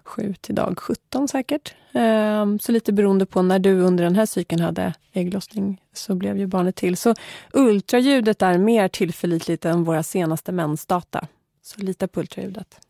7 0.04 0.34
till 0.40 0.54
dag 0.54 0.78
17 0.78 1.28
säkert. 1.28 1.74
Eh, 1.92 2.56
så 2.60 2.72
lite 2.72 2.92
beroende 2.92 3.26
på 3.26 3.42
när 3.42 3.58
du 3.58 3.80
under 3.80 4.04
den 4.04 4.16
här 4.16 4.26
cykeln 4.26 4.60
hade 4.60 4.94
ägglossning 5.12 5.82
så 5.92 6.14
blev 6.14 6.38
ju 6.38 6.46
barnet 6.46 6.76
till. 6.76 6.96
Så 6.96 7.14
ultraljudet 7.52 8.42
är 8.42 8.58
mer 8.58 8.88
tillförlitligt 8.88 9.64
än 9.64 9.84
våra 9.84 10.02
senaste 10.02 10.52
mensdata. 10.52 11.26
Så 11.62 11.80
lita 11.80 12.08
på 12.08 12.20
ultraljudet. 12.20 12.80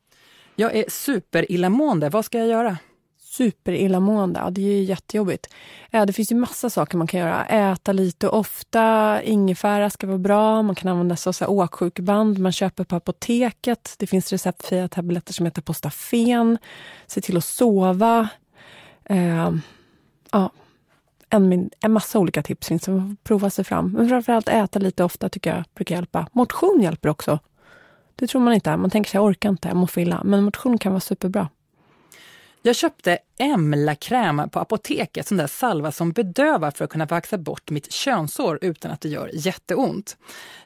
Jag 0.55 0.77
är 0.77 0.85
superillamående. 0.89 2.09
Vad 2.09 2.25
ska 2.25 2.39
jag 2.39 2.49
göra? 2.49 2.77
Superillamående, 3.37 4.41
ja, 4.41 4.51
det 4.51 4.61
är 4.61 4.77
ju 4.77 4.83
jättejobbigt. 4.83 5.47
Eh, 5.91 6.07
det 6.07 6.13
finns 6.13 6.33
ju 6.33 6.37
massa 6.37 6.71
saker 6.71 6.99
man 6.99 7.07
kan 7.07 7.21
göra. 7.21 7.47
Äta 7.47 7.93
lite 7.93 8.29
ofta, 8.29 9.23
ingefära 9.23 9.91
ska 9.91 10.07
vara 10.07 10.19
bra. 10.19 10.63
Man 10.63 10.75
kan 10.75 10.91
använda 10.91 11.17
sig 11.17 11.47
av 11.47 11.51
åksjukband 11.51 12.39
man 12.39 12.53
köper 12.53 12.85
på 12.85 12.97
apoteket. 12.97 13.95
Det 13.99 14.07
finns 14.07 14.33
receptfria 14.33 14.89
tabletter 14.89 15.33
som 15.33 15.47
heter 15.47 15.63
Postafen. 15.63 16.59
Se 17.07 17.21
till 17.21 17.37
att 17.37 17.45
sova. 17.45 18.29
Eh, 19.05 19.51
ja, 20.33 20.51
en, 21.31 21.71
en 21.81 21.93
massa 21.93 22.19
olika 22.19 22.43
tips 22.43 22.69
finns 22.69 22.85
som 22.85 23.17
prova 23.25 23.51
sig 23.51 23.65
fram. 23.65 23.93
Men 23.93 24.09
framförallt 24.09 24.49
äta 24.49 24.79
lite 24.79 25.05
ofta 25.05 25.29
tycker 25.29 25.57
jag 25.57 25.65
brukar 25.75 25.95
hjälpa. 25.95 26.27
Motion 26.33 26.81
hjälper 26.83 27.09
också. 27.09 27.39
Det 28.15 28.27
tror 28.27 28.41
man 28.41 28.55
inte. 28.55 28.77
Man 28.77 28.91
tänker 28.91 29.11
sig 29.11 29.19
jag 29.19 29.25
orkar 29.25 29.49
inte, 29.49 29.69
jag 29.69 29.77
mår 29.77 29.87
för 29.87 30.01
illa. 30.01 30.23
Men 30.25 30.45
motion 30.45 30.79
kan 30.79 30.93
vara 30.93 31.01
superbra. 31.01 31.49
Jag 32.67 32.77
köpte 32.77 33.19
Emla-kräm 33.39 34.51
på 34.51 34.61
apoteket, 34.61 35.27
sån 35.27 35.39
där 35.39 35.47
salva 35.47 35.93
som 35.93 36.13
bedövar 36.13 36.71
för 36.71 36.85
att 36.85 36.91
kunna 36.91 37.05
vaxa 37.05 37.39
bort 37.39 37.71
mitt 37.71 37.93
könsår 37.93 38.59
utan 38.63 38.91
att 38.91 39.01
det 39.01 39.09
gör 39.09 39.31
jätteont. 39.33 40.17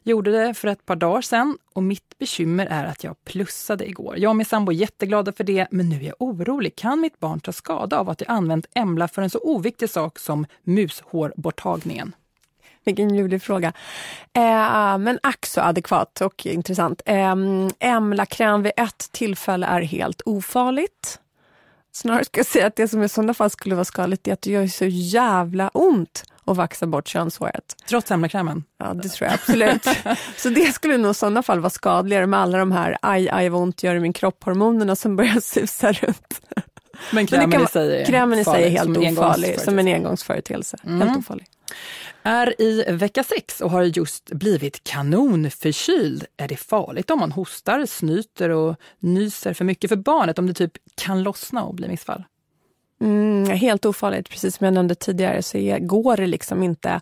Gjorde 0.03 0.31
det 0.31 0.55
för 0.55 0.69
ett 0.69 0.87
par 0.87 0.97
dagar 0.97 1.23
sedan 1.23 1.59
och 1.73 1.83
mitt 1.83 2.19
bekymmer 2.19 2.67
är 2.67 2.85
att 2.85 3.05
jag 3.05 3.25
plussade 3.25 3.89
igår. 3.89 4.19
Jag 4.19 4.31
och 4.31 4.37
min 4.37 4.47
sambo 4.47 4.73
är 4.73 4.77
jätteglada 4.77 5.33
för 5.33 5.45
det, 5.45 5.69
men 5.71 5.89
nu 5.89 5.97
är 5.97 6.07
jag 6.07 6.15
orolig. 6.19 6.77
Kan 6.77 7.01
mitt 7.01 7.21
barn 7.21 7.41
ta 7.41 7.53
skada 7.53 7.99
av 7.99 8.11
att 8.11 8.21
jag 8.21 8.31
använt 8.31 8.67
Emla 8.75 9.09
för 9.09 9.23
en 9.23 9.31
så 9.31 9.39
oviktig 9.39 9.91
sak 9.91 10.19
som 10.19 10.47
mushårborttagningen? 10.63 12.13
Vilken 12.85 13.15
ljuvlig 13.15 13.43
fråga. 13.43 13.73
Eh, 14.33 14.99
men 14.99 15.19
ack 15.23 15.47
så 15.47 15.61
adekvat 15.61 16.21
och 16.21 16.47
intressant. 16.47 17.03
Eh, 17.07 17.35
Emla-kräm 17.79 18.63
vid 18.63 18.73
ett 18.77 19.13
tillfälle 19.13 19.67
är 19.67 19.83
helt 19.83 20.23
ofarligt. 20.25 21.21
Snarare 21.93 22.25
ska 22.25 22.39
jag 22.39 22.47
säga 22.47 22.67
att 22.67 22.77
det 22.77 22.89
som 22.89 23.03
i 23.03 23.09
sådana 23.09 23.35
fall 23.35 23.51
skulle 23.51 23.75
vara 23.75 23.85
skadligt 23.85 24.29
är 24.29 24.33
att 24.33 24.43
det 24.43 24.51
gör 24.51 24.67
så 24.67 24.85
jävla 24.87 25.69
ont 25.69 26.25
att 26.45 26.57
vaxa 26.57 26.87
bort 26.87 27.09
könshåret. 27.09 27.77
Trots 27.89 28.11
Emla-krämen? 28.11 28.65
Ja, 28.79 28.95
det 28.95 29.09
tror 29.09 29.31
jag 29.31 29.35
absolut. 29.35 29.87
så 30.37 30.49
det 30.49 30.73
skulle 30.73 30.97
nog 30.97 31.11
i 31.11 31.15
sådana 31.15 31.43
fall 31.43 31.61
vara 31.61 31.71
skadligare 31.71 32.27
med 32.27 32.41
alla 32.41 32.59
de 32.59 32.73
här 32.73 32.97
aj, 33.03 33.29
aj 33.31 33.49
vad 33.49 33.63
ont 33.63 33.83
gör 33.83 33.95
i 33.95 34.01
min 34.01 34.13
kropp-hormonerna 34.13 34.97
som 34.97 35.17
börjar 35.17 35.41
susa 35.41 35.93
runt. 35.93 36.41
Men 37.13 37.27
krämen 37.27 37.51
kan, 37.51 37.63
i 37.63 37.67
sig 37.67 38.01
är 38.01 38.07
Krämen 38.07 38.39
i 38.39 38.45
sig 38.45 38.65
är 38.65 38.71
helt 38.71 38.97
ofarlig, 38.97 39.61
som 39.61 39.79
en 39.79 39.89
engångsföreteelse. 39.89 40.77
Mm. 40.85 41.01
Helt 41.01 41.19
ofarlig. 41.19 41.47
Är 42.23 42.63
i 42.63 42.85
vecka 42.93 43.25
sex 43.25 43.61
och 43.61 43.71
har 43.71 43.83
just 43.83 44.33
blivit 44.33 44.85
kanonförkyld. 44.85 46.25
Är 46.37 46.49
det 46.49 46.57
farligt 46.57 47.11
om 47.11 47.19
man 47.19 47.33
hostar, 47.33 47.87
snyter 47.87 48.49
och 48.49 48.77
nyser 48.99 49.55
för 49.55 49.65
mycket 49.65 49.89
för 49.89 49.97
barnet? 49.97 50.39
Om 50.39 50.47
det 50.47 50.55
typ 50.55 50.73
kan 50.95 51.23
lossna 51.23 51.65
och 51.65 51.75
bli 51.75 51.89
missfall? 51.89 52.25
Mm, 53.01 53.51
helt 53.51 53.85
ofarligt. 53.85 54.29
Precis 54.29 54.57
som 54.57 54.65
jag 54.65 54.75
nämnde 54.75 54.95
tidigare 54.95 55.43
så 55.43 55.59
är, 55.59 55.79
går 55.79 56.17
det 56.17 56.27
liksom 56.27 56.63
inte 56.63 57.01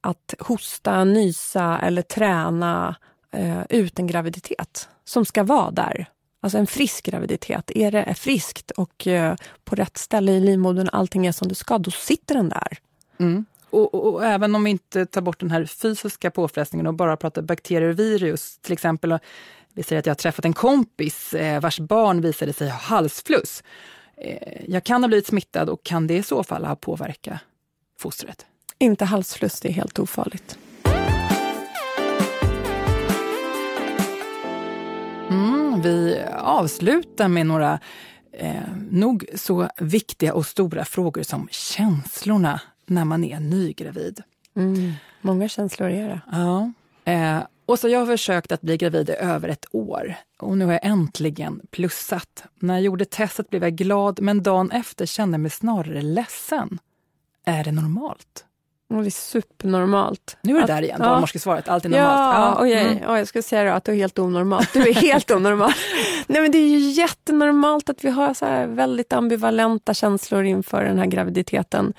att 0.00 0.34
hosta, 0.38 1.04
nysa 1.04 1.78
eller 1.82 2.02
träna 2.02 2.96
eh, 3.32 3.62
ut 3.68 3.98
en 3.98 4.06
graviditet 4.06 4.88
som 5.04 5.24
ska 5.24 5.44
vara 5.44 5.70
där. 5.70 6.06
Alltså 6.40 6.58
en 6.58 6.66
frisk 6.66 7.06
graviditet. 7.06 7.70
Är 7.74 7.90
det 7.90 8.14
friskt 8.14 8.70
och 8.70 9.06
eh, 9.06 9.36
på 9.64 9.74
rätt 9.74 9.98
ställe 9.98 10.32
i 10.32 10.40
livmodern, 10.40 10.88
allting 10.92 11.26
är 11.26 11.32
som 11.32 11.48
det 11.48 11.54
ska, 11.54 11.78
då 11.78 11.90
sitter 11.90 12.34
den 12.34 12.48
där. 12.48 12.78
Mm. 13.18 13.44
Och, 13.70 13.94
och, 13.94 14.14
och, 14.14 14.24
även 14.24 14.54
om 14.54 14.64
vi 14.64 14.70
inte 14.70 15.06
tar 15.06 15.20
bort 15.20 15.40
den 15.40 15.50
här 15.50 15.64
fysiska 15.64 16.30
påfrestningen 16.30 16.86
och 16.86 16.94
bara 16.94 17.16
pratar 17.16 17.42
bakterier 17.42 17.88
och 17.88 17.98
virus, 17.98 18.58
till 18.58 18.72
exempel 18.72 19.18
vi 19.72 19.82
säger 19.82 20.00
att 20.00 20.06
jag 20.06 20.10
har 20.10 20.16
träffat 20.16 20.44
en 20.44 20.52
kompis 20.52 21.34
eh, 21.34 21.60
vars 21.60 21.80
barn 21.80 22.20
visade 22.20 22.52
sig 22.52 22.68
ha 22.68 22.76
halsfluss. 22.76 23.62
Eh, 24.16 24.64
jag 24.68 24.84
kan 24.84 25.02
ha 25.02 25.08
blivit 25.08 25.26
smittad 25.26 25.68
och 25.68 25.82
kan 25.82 26.06
det 26.06 26.16
i 26.16 26.22
så 26.22 26.44
fall 26.44 26.64
ha 26.64 26.76
påverkat 26.76 27.38
fostret? 27.98 28.46
Inte 28.78 29.04
halsfluss, 29.04 29.60
det 29.60 29.68
är 29.68 29.72
helt 29.72 29.98
ofarligt. 29.98 30.58
Mm, 35.30 35.80
vi 35.82 36.22
avslutar 36.38 37.28
med 37.28 37.46
några 37.46 37.80
eh, 38.32 38.54
nog 38.90 39.26
så 39.34 39.68
viktiga 39.78 40.34
och 40.34 40.46
stora 40.46 40.84
frågor 40.84 41.22
som 41.22 41.48
känslorna 41.50 42.60
när 42.90 43.04
man 43.04 43.24
är 43.24 43.40
nygravid. 43.40 44.22
Mm, 44.56 44.92
många 45.20 45.48
känslor 45.48 45.90
är 45.90 46.08
det. 46.08 46.20
Ja. 46.32 46.72
Eh, 47.04 47.42
och 47.66 47.78
så 47.78 47.88
jag 47.88 47.98
har 47.98 48.06
försökt 48.06 48.52
att 48.52 48.60
bli 48.60 48.76
gravid 48.76 49.10
i 49.10 49.12
över 49.12 49.48
ett 49.48 49.64
år 49.70 50.14
och 50.40 50.58
nu 50.58 50.64
har 50.64 50.72
jag 50.72 50.84
äntligen 50.84 51.60
plussat. 51.70 52.44
När 52.54 52.74
jag 52.74 52.82
gjorde 52.82 53.04
testet 53.04 53.50
blev 53.50 53.62
jag 53.62 53.72
glad, 53.72 54.20
men 54.20 54.42
dagen 54.42 54.70
efter 54.70 55.06
kände 55.06 55.34
jag 55.34 55.40
mig 55.40 55.50
snarare 55.50 56.02
ledsen. 56.02 56.78
Är 57.44 57.64
det 57.64 57.72
normalt? 57.72 58.44
det 58.88 59.06
är 59.06 59.10
supernormalt. 59.10 60.36
Nu 60.42 60.56
är 60.56 60.60
det 60.60 60.66
där 60.66 60.82
igen, 60.82 60.96
ja. 61.00 61.08
barnmorskesvaret. 61.08 61.68
Allt 61.68 61.84
är 61.84 61.88
normalt. 61.88 62.36
Ja, 62.36 62.54
ja. 62.56 62.62
Ojej, 62.62 62.86
mm. 62.86 63.10
oj, 63.10 63.18
jag 63.18 63.28
ska 63.28 63.42
säga 63.42 63.74
att 63.74 63.84
du 63.84 63.92
är 63.92 63.96
helt 63.96 64.18
onormalt. 64.18 64.72
Du 64.72 64.88
är 64.88 64.94
helt 64.94 65.30
onormal. 65.36 65.72
Nej, 66.26 66.42
men 66.42 66.50
det 66.50 66.58
är 66.58 66.68
ju 66.68 66.78
jättenormalt 66.78 67.90
att 67.90 68.04
vi 68.04 68.10
har 68.10 68.34
så 68.34 68.46
väldigt 68.66 69.12
ambivalenta 69.12 69.94
känslor 69.94 70.44
inför 70.44 70.84
den 70.84 70.98
här 70.98 71.06
graviditeten. 71.06 71.92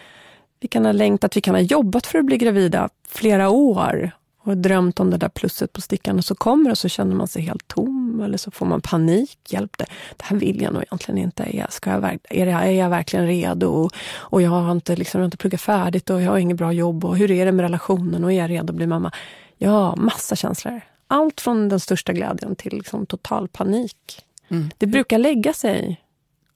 Vi 0.62 0.67
kan 0.67 0.86
ha 0.86 0.91
längtat, 0.91 1.38
vi 1.38 1.41
kan 1.41 1.56
ha 1.56 1.62
jobbat 1.62 2.08
för 2.08 2.19
att 2.19 2.26
bli 2.26 2.38
gravida 2.38 2.89
flera 3.08 3.50
år 3.50 4.12
och 4.43 4.58
drömt 4.58 5.00
om 5.00 5.10
det 5.10 5.17
där 5.17 5.30
plusset 5.30 5.74
på 5.74 5.82
stickan 5.82 6.17
och 6.17 6.26
så 6.26 6.36
kommer 6.36 6.63
det 6.63 6.71
och 6.71 6.78
så 6.78 6.89
känner 6.89 7.15
man 7.15 7.28
sig 7.28 7.41
helt 7.41 7.67
tom 7.67 8.21
eller 8.26 8.38
så 8.38 8.52
får 8.52 8.65
man 8.65 8.82
panik. 8.82 9.39
Hjälp 9.50 9.78
det. 9.78 9.86
Det 10.17 10.24
här 10.24 10.38
vill 10.38 10.62
jag 10.62 10.74
nog 10.74 10.84
egentligen 10.84 11.17
inte. 11.17 11.67
Ska 11.69 11.89
jag, 11.89 12.19
är, 12.30 12.45
det, 12.45 12.52
är 12.52 12.71
jag 12.71 12.89
verkligen 12.89 13.28
redo? 13.28 13.67
Och, 13.67 13.93
och 14.15 14.41
jag, 14.41 14.50
har 14.50 14.71
inte, 14.71 14.95
liksom, 14.95 15.19
jag 15.19 15.24
har 15.24 15.26
inte 15.28 15.38
pluggat 15.38 15.62
färdigt 15.62 16.10
och 16.10 16.21
jag 16.21 16.32
har 16.32 16.38
inget 16.38 16.58
bra 16.58 16.71
jobb. 16.71 17.06
Och 17.06 17.17
hur 17.17 17.32
är 17.32 17.45
det 17.45 17.52
med 17.52 17.63
relationen? 17.63 18.24
Och 18.24 18.32
är 18.32 18.38
jag 18.38 18.50
redo 18.50 18.71
att 18.71 18.78
bli 18.78 18.88
mamma? 18.88 19.12
Ja, 19.58 19.95
massa 19.95 20.36
känslor. 20.36 20.82
Allt 21.08 21.41
från 21.41 21.69
den 21.69 21.80
största 21.80 22.13
glädjen 22.13 22.56
till 22.56 22.74
liksom, 22.74 23.06
total 23.06 23.47
panik. 23.47 24.26
Mm. 24.50 24.69
Det 24.78 24.86
brukar 24.86 25.17
lägga 25.17 25.54
sig 25.54 26.00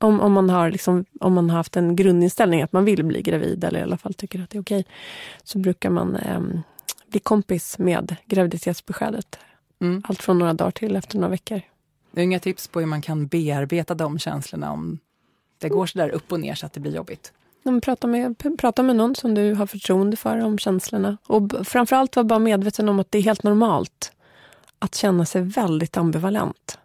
om, 0.05 0.21
om, 0.21 0.33
man 0.33 0.49
har 0.49 0.71
liksom, 0.71 1.05
om 1.19 1.33
man 1.33 1.49
har 1.49 1.57
haft 1.57 1.77
en 1.77 1.95
grundinställning 1.95 2.61
att 2.61 2.73
man 2.73 2.85
vill 2.85 3.03
bli 3.03 3.21
gravid 3.21 3.63
eller 3.63 3.79
i 3.79 3.83
alla 3.83 3.97
fall 3.97 4.13
tycker 4.13 4.43
att 4.43 4.49
det 4.49 4.57
är 4.57 4.61
okej, 4.61 4.85
så 5.43 5.57
brukar 5.57 5.89
man 5.89 6.15
eh, 6.15 6.41
bli 7.07 7.19
kompis 7.19 7.77
med 7.77 8.15
graviditetsbeskedet. 8.25 9.39
Mm. 9.81 10.03
Allt 10.05 10.21
från 10.21 10.39
några 10.39 10.53
dagar 10.53 10.71
till 10.71 10.95
efter 10.95 11.17
några 11.17 11.29
veckor. 11.29 11.61
Inga 12.17 12.39
tips 12.39 12.67
på 12.67 12.79
hur 12.79 12.87
man 12.87 13.01
kan 13.01 13.27
bearbeta 13.27 13.95
de 13.95 14.19
känslorna 14.19 14.71
om 14.71 14.99
det 15.57 15.69
går 15.69 15.85
så 15.85 15.97
där 15.97 16.09
upp 16.09 16.31
och 16.31 16.39
ner 16.39 16.55
så 16.55 16.65
att 16.65 16.73
det 16.73 16.79
blir 16.79 16.95
jobbigt? 16.95 17.33
Prata 17.83 18.07
med, 18.07 18.35
prata 18.57 18.83
med 18.83 18.95
någon 18.95 19.15
som 19.15 19.33
du 19.33 19.53
har 19.53 19.65
förtroende 19.67 20.17
för 20.17 20.43
om 20.43 20.57
känslorna. 20.57 21.17
Och 21.27 21.67
framförallt 21.67 22.15
var 22.15 22.23
bara 22.23 22.39
medveten 22.39 22.89
om 22.89 22.99
att 22.99 23.11
det 23.11 23.17
är 23.17 23.21
helt 23.21 23.43
normalt 23.43 24.11
att 24.79 24.95
känna 24.95 25.25
sig 25.25 25.41
väldigt 25.41 25.97
ambivalent. 25.97 26.79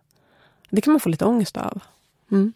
Det 0.70 0.80
kan 0.80 0.92
man 0.92 1.00
få 1.00 1.08
lite 1.08 1.24
ångest 1.24 1.56
av. 1.56 1.80
Mm. 2.30 2.52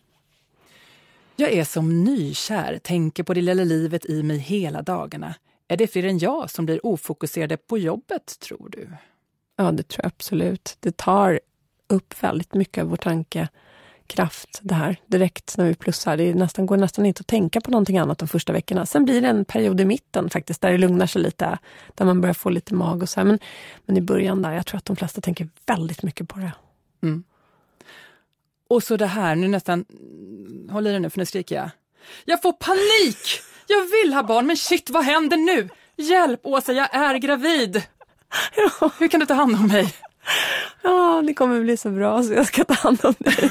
Jag 1.37 1.53
är 1.53 1.65
som 1.65 2.05
nykär, 2.05 2.79
tänker 2.79 3.23
på 3.23 3.35
det 3.35 3.41
lilla 3.41 3.65
livet 3.65 4.07
i 4.07 4.23
mig 4.23 4.39
hela 4.39 4.83
dagarna. 4.83 5.35
Är 5.69 5.77
det 5.77 5.87
fler 5.87 6.05
än 6.05 6.19
jag 6.19 6.51
som 6.51 6.67
blir 6.67 6.87
ofokuserade 6.87 7.57
på 7.57 7.79
jobbet, 7.79 8.39
tror 8.41 8.69
du? 8.69 8.89
Ja, 9.57 9.73
det 9.73 9.89
tror 9.89 10.05
jag 10.05 10.13
absolut. 10.17 10.77
Det 10.81 10.97
tar 10.97 11.41
upp 11.89 12.23
väldigt 12.23 12.55
mycket 12.55 12.83
av 12.83 12.91
vår 12.91 12.97
tankekraft 12.97 14.61
det 14.63 14.75
här 14.75 14.97
direkt 15.07 15.57
när 15.59 15.65
vi 15.65 15.75
plussar. 15.75 16.17
Det 16.17 16.35
nästan, 16.35 16.67
går 16.67 16.77
nästan 16.77 17.07
inte 17.07 17.21
att 17.21 17.27
tänka 17.27 17.61
på 17.61 17.71
någonting 17.71 17.99
annat 17.99 18.19
de 18.19 18.29
första 18.29 18.53
veckorna. 18.53 18.87
Sen 18.87 19.05
blir 19.05 19.23
det 19.23 19.29
en 19.29 19.45
period 19.45 19.81
i 19.81 19.85
mitten 19.85 20.31
faktiskt 20.31 20.61
där 20.61 20.73
det 20.73 20.79
lugnar 20.79 21.07
sig 21.07 21.23
lite, 21.23 21.59
där 21.95 22.05
man 22.05 22.21
börjar 22.21 22.35
få 22.35 22.51
lite 22.51 22.75
mag 22.75 23.03
och 23.03 23.09
så 23.09 23.21
här. 23.21 23.25
Men, 23.25 23.39
men 23.87 23.97
i 23.97 24.01
början 24.01 24.43
där, 24.43 24.53
jag 24.53 24.67
tror 24.67 24.79
att 24.79 24.85
de 24.85 24.97
flesta 24.97 25.21
tänker 25.21 25.49
väldigt 25.67 26.03
mycket 26.03 26.29
på 26.29 26.39
det. 26.39 26.53
Mm. 27.03 27.25
Och 28.69 28.83
så 28.83 28.97
det 28.97 29.07
här, 29.07 29.37
nu 29.37 29.49
nästan, 29.49 29.85
håll 30.71 30.87
i 30.87 30.91
dig 30.91 31.01
nu 31.01 31.11
för 31.11 31.19
nu 31.19 31.27
skriker 31.27 31.57
jag. 31.57 31.71
Jag 32.25 32.43
får 32.43 32.53
panik! 32.53 33.41
Jag 33.67 33.83
vill 33.83 34.15
ha 34.15 34.23
barn, 34.23 34.47
men 34.47 34.57
shit 34.57 34.91
vad 34.91 35.05
händer 35.05 35.37
nu? 35.37 35.69
Hjälp 35.97 36.41
Åsa, 36.43 36.73
jag 36.73 36.95
är 36.95 37.15
gravid! 37.15 37.83
Ja. 38.57 38.91
Hur 38.99 39.09
kan 39.09 39.21
du 39.21 39.27
ta 39.27 39.35
hand 39.35 39.55
om 39.55 39.67
mig? 39.67 39.95
Ja, 40.83 41.23
det 41.27 41.35
kommer 41.35 41.61
bli 41.61 41.77
så 41.77 41.91
bra 41.91 42.23
så 42.23 42.33
jag 42.33 42.47
ska 42.47 42.65
ta 42.65 42.75
hand 42.75 43.05
om 43.05 43.15
dig. 43.19 43.51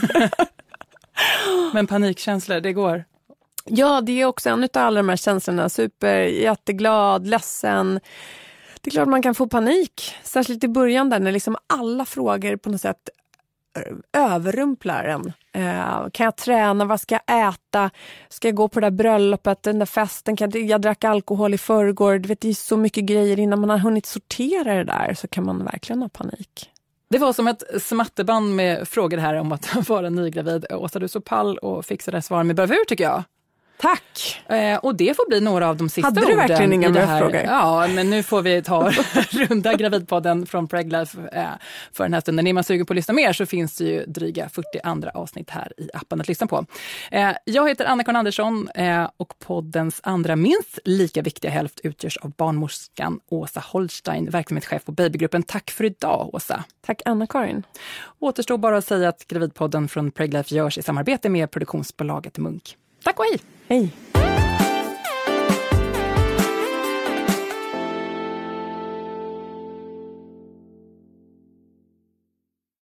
men 1.73 1.87
panikkänslor, 1.87 2.59
det 2.59 2.73
går? 2.73 3.05
Ja, 3.65 4.01
det 4.01 4.21
är 4.21 4.25
också 4.25 4.49
en 4.49 4.63
av 4.63 4.69
alla 4.73 4.99
de 4.99 5.09
här 5.09 5.15
känslorna. 5.15 5.69
Super, 5.69 6.21
jätteglad, 6.21 7.27
ledsen. 7.27 7.99
Det 8.81 8.89
är 8.89 8.91
klart 8.91 9.07
man 9.07 9.21
kan 9.21 9.35
få 9.35 9.47
panik, 9.47 10.15
särskilt 10.23 10.63
i 10.63 10.67
början 10.67 11.09
där 11.09 11.19
när 11.19 11.31
liksom 11.31 11.57
alla 11.67 12.05
frågor 12.05 12.55
på 12.55 12.69
något 12.69 12.81
sätt 12.81 13.09
överrumplar 14.13 15.03
en. 15.03 15.33
Eh, 15.51 16.09
kan 16.13 16.23
jag 16.23 16.35
träna? 16.35 16.85
Vad 16.85 17.01
ska 17.01 17.19
jag 17.25 17.49
äta? 17.49 17.89
Ska 18.29 18.47
jag 18.47 18.55
gå 18.55 18.67
på 18.67 18.79
det 18.79 18.85
där 18.85 18.91
bröllopet, 18.91 19.63
den 19.63 19.79
där 19.79 19.85
festen? 19.85 20.35
Kan 20.35 20.51
jag, 20.53 20.63
jag 20.63 20.81
drack 20.81 21.03
alkohol 21.03 21.53
i 21.53 21.57
förrgår. 21.57 22.19
Du 22.19 22.27
vet, 22.27 22.41
det 22.41 22.49
är 22.49 22.53
så 22.53 22.77
mycket 22.77 23.03
grejer. 23.03 23.39
Innan 23.39 23.59
man 23.59 23.69
har 23.69 23.77
hunnit 23.77 24.05
sortera 24.05 24.73
det 24.73 24.83
där 24.83 25.13
så 25.13 25.27
kan 25.27 25.45
man 25.45 25.65
verkligen 25.65 26.01
ha 26.01 26.09
panik. 26.09 26.69
Det 27.09 27.19
var 27.19 27.33
som 27.33 27.47
ett 27.47 27.63
smatterband 27.81 28.55
med 28.55 28.87
frågor 28.87 29.17
här 29.17 29.33
om 29.33 29.51
att 29.51 29.75
vara 29.89 30.09
nygravid. 30.09 30.65
Åsa, 30.69 30.99
du 30.99 31.07
så 31.07 31.21
pall 31.21 31.57
och 31.57 31.85
fixar 31.85 32.11
det 32.11 32.43
med 32.43 32.55
bravur 32.55 32.85
tycker 32.87 33.03
jag. 33.03 33.23
Tack! 33.77 34.41
Eh, 34.49 34.77
och 34.77 34.95
det 34.95 35.17
får 35.17 35.29
bli 35.29 35.41
några 35.41 35.69
av 35.69 35.77
de 35.77 35.89
sista 35.89 36.09
orden. 36.09 36.23
Hade 36.23 36.33
du 36.33 36.37
verkligen 36.37 36.73
inga 36.73 36.89
bröstfrågor? 36.89 37.41
Ja, 37.45 37.87
men 37.87 38.09
nu 38.09 38.23
får 38.23 38.41
vi 38.41 38.61
ta 38.61 38.89
runda 39.31 39.73
Gravidpodden 39.73 40.45
från 40.45 40.67
Preglife 40.67 41.17
eh, 41.31 41.45
för 41.91 42.03
den 42.03 42.13
här 42.13 42.21
stunden. 42.21 42.47
Är 42.47 42.53
man 42.53 42.63
sugen 42.63 42.85
på 42.85 42.93
att 42.93 42.95
lyssna 42.95 43.13
mer 43.13 43.33
så 43.33 43.45
finns 43.45 43.77
det 43.77 43.83
ju 43.83 44.05
dryga 44.05 44.49
40 44.49 44.67
andra 44.83 45.09
avsnitt 45.09 45.49
här 45.49 45.73
i 45.77 45.89
appen 45.93 46.21
att 46.21 46.27
lyssna 46.27 46.47
på. 46.47 46.65
Eh, 47.11 47.31
jag 47.45 47.69
heter 47.69 47.85
Anna-Karin 47.85 48.15
Andersson 48.15 48.69
eh, 48.75 49.09
och 49.17 49.39
poddens 49.39 49.99
andra 50.03 50.35
minst 50.35 50.79
lika 50.85 51.21
viktiga 51.21 51.51
hälft 51.51 51.79
utgörs 51.83 52.17
av 52.17 52.31
barnmorskan 52.31 53.19
Åsa 53.29 53.59
Holstein, 53.59 54.29
verksamhetschef 54.29 54.85
på 54.85 54.91
Babygruppen. 54.91 55.43
Tack 55.43 55.71
för 55.71 55.83
idag, 55.83 56.29
Åsa. 56.33 56.63
Tack, 56.85 57.01
Anna-Karin. 57.05 57.63
Återstår 58.19 58.57
bara 58.57 58.77
att 58.77 58.85
säga 58.85 59.09
att 59.09 59.27
Gravidpodden 59.27 59.87
från 59.87 60.11
Preglife 60.11 60.55
görs 60.55 60.77
i 60.77 60.81
samarbete 60.81 61.29
med 61.29 61.51
produktionsbolaget 61.51 62.37
Munk. 62.37 62.77
Tack 63.03 63.19
och 63.19 63.25
hej! 63.25 63.39
Hej! 63.67 63.91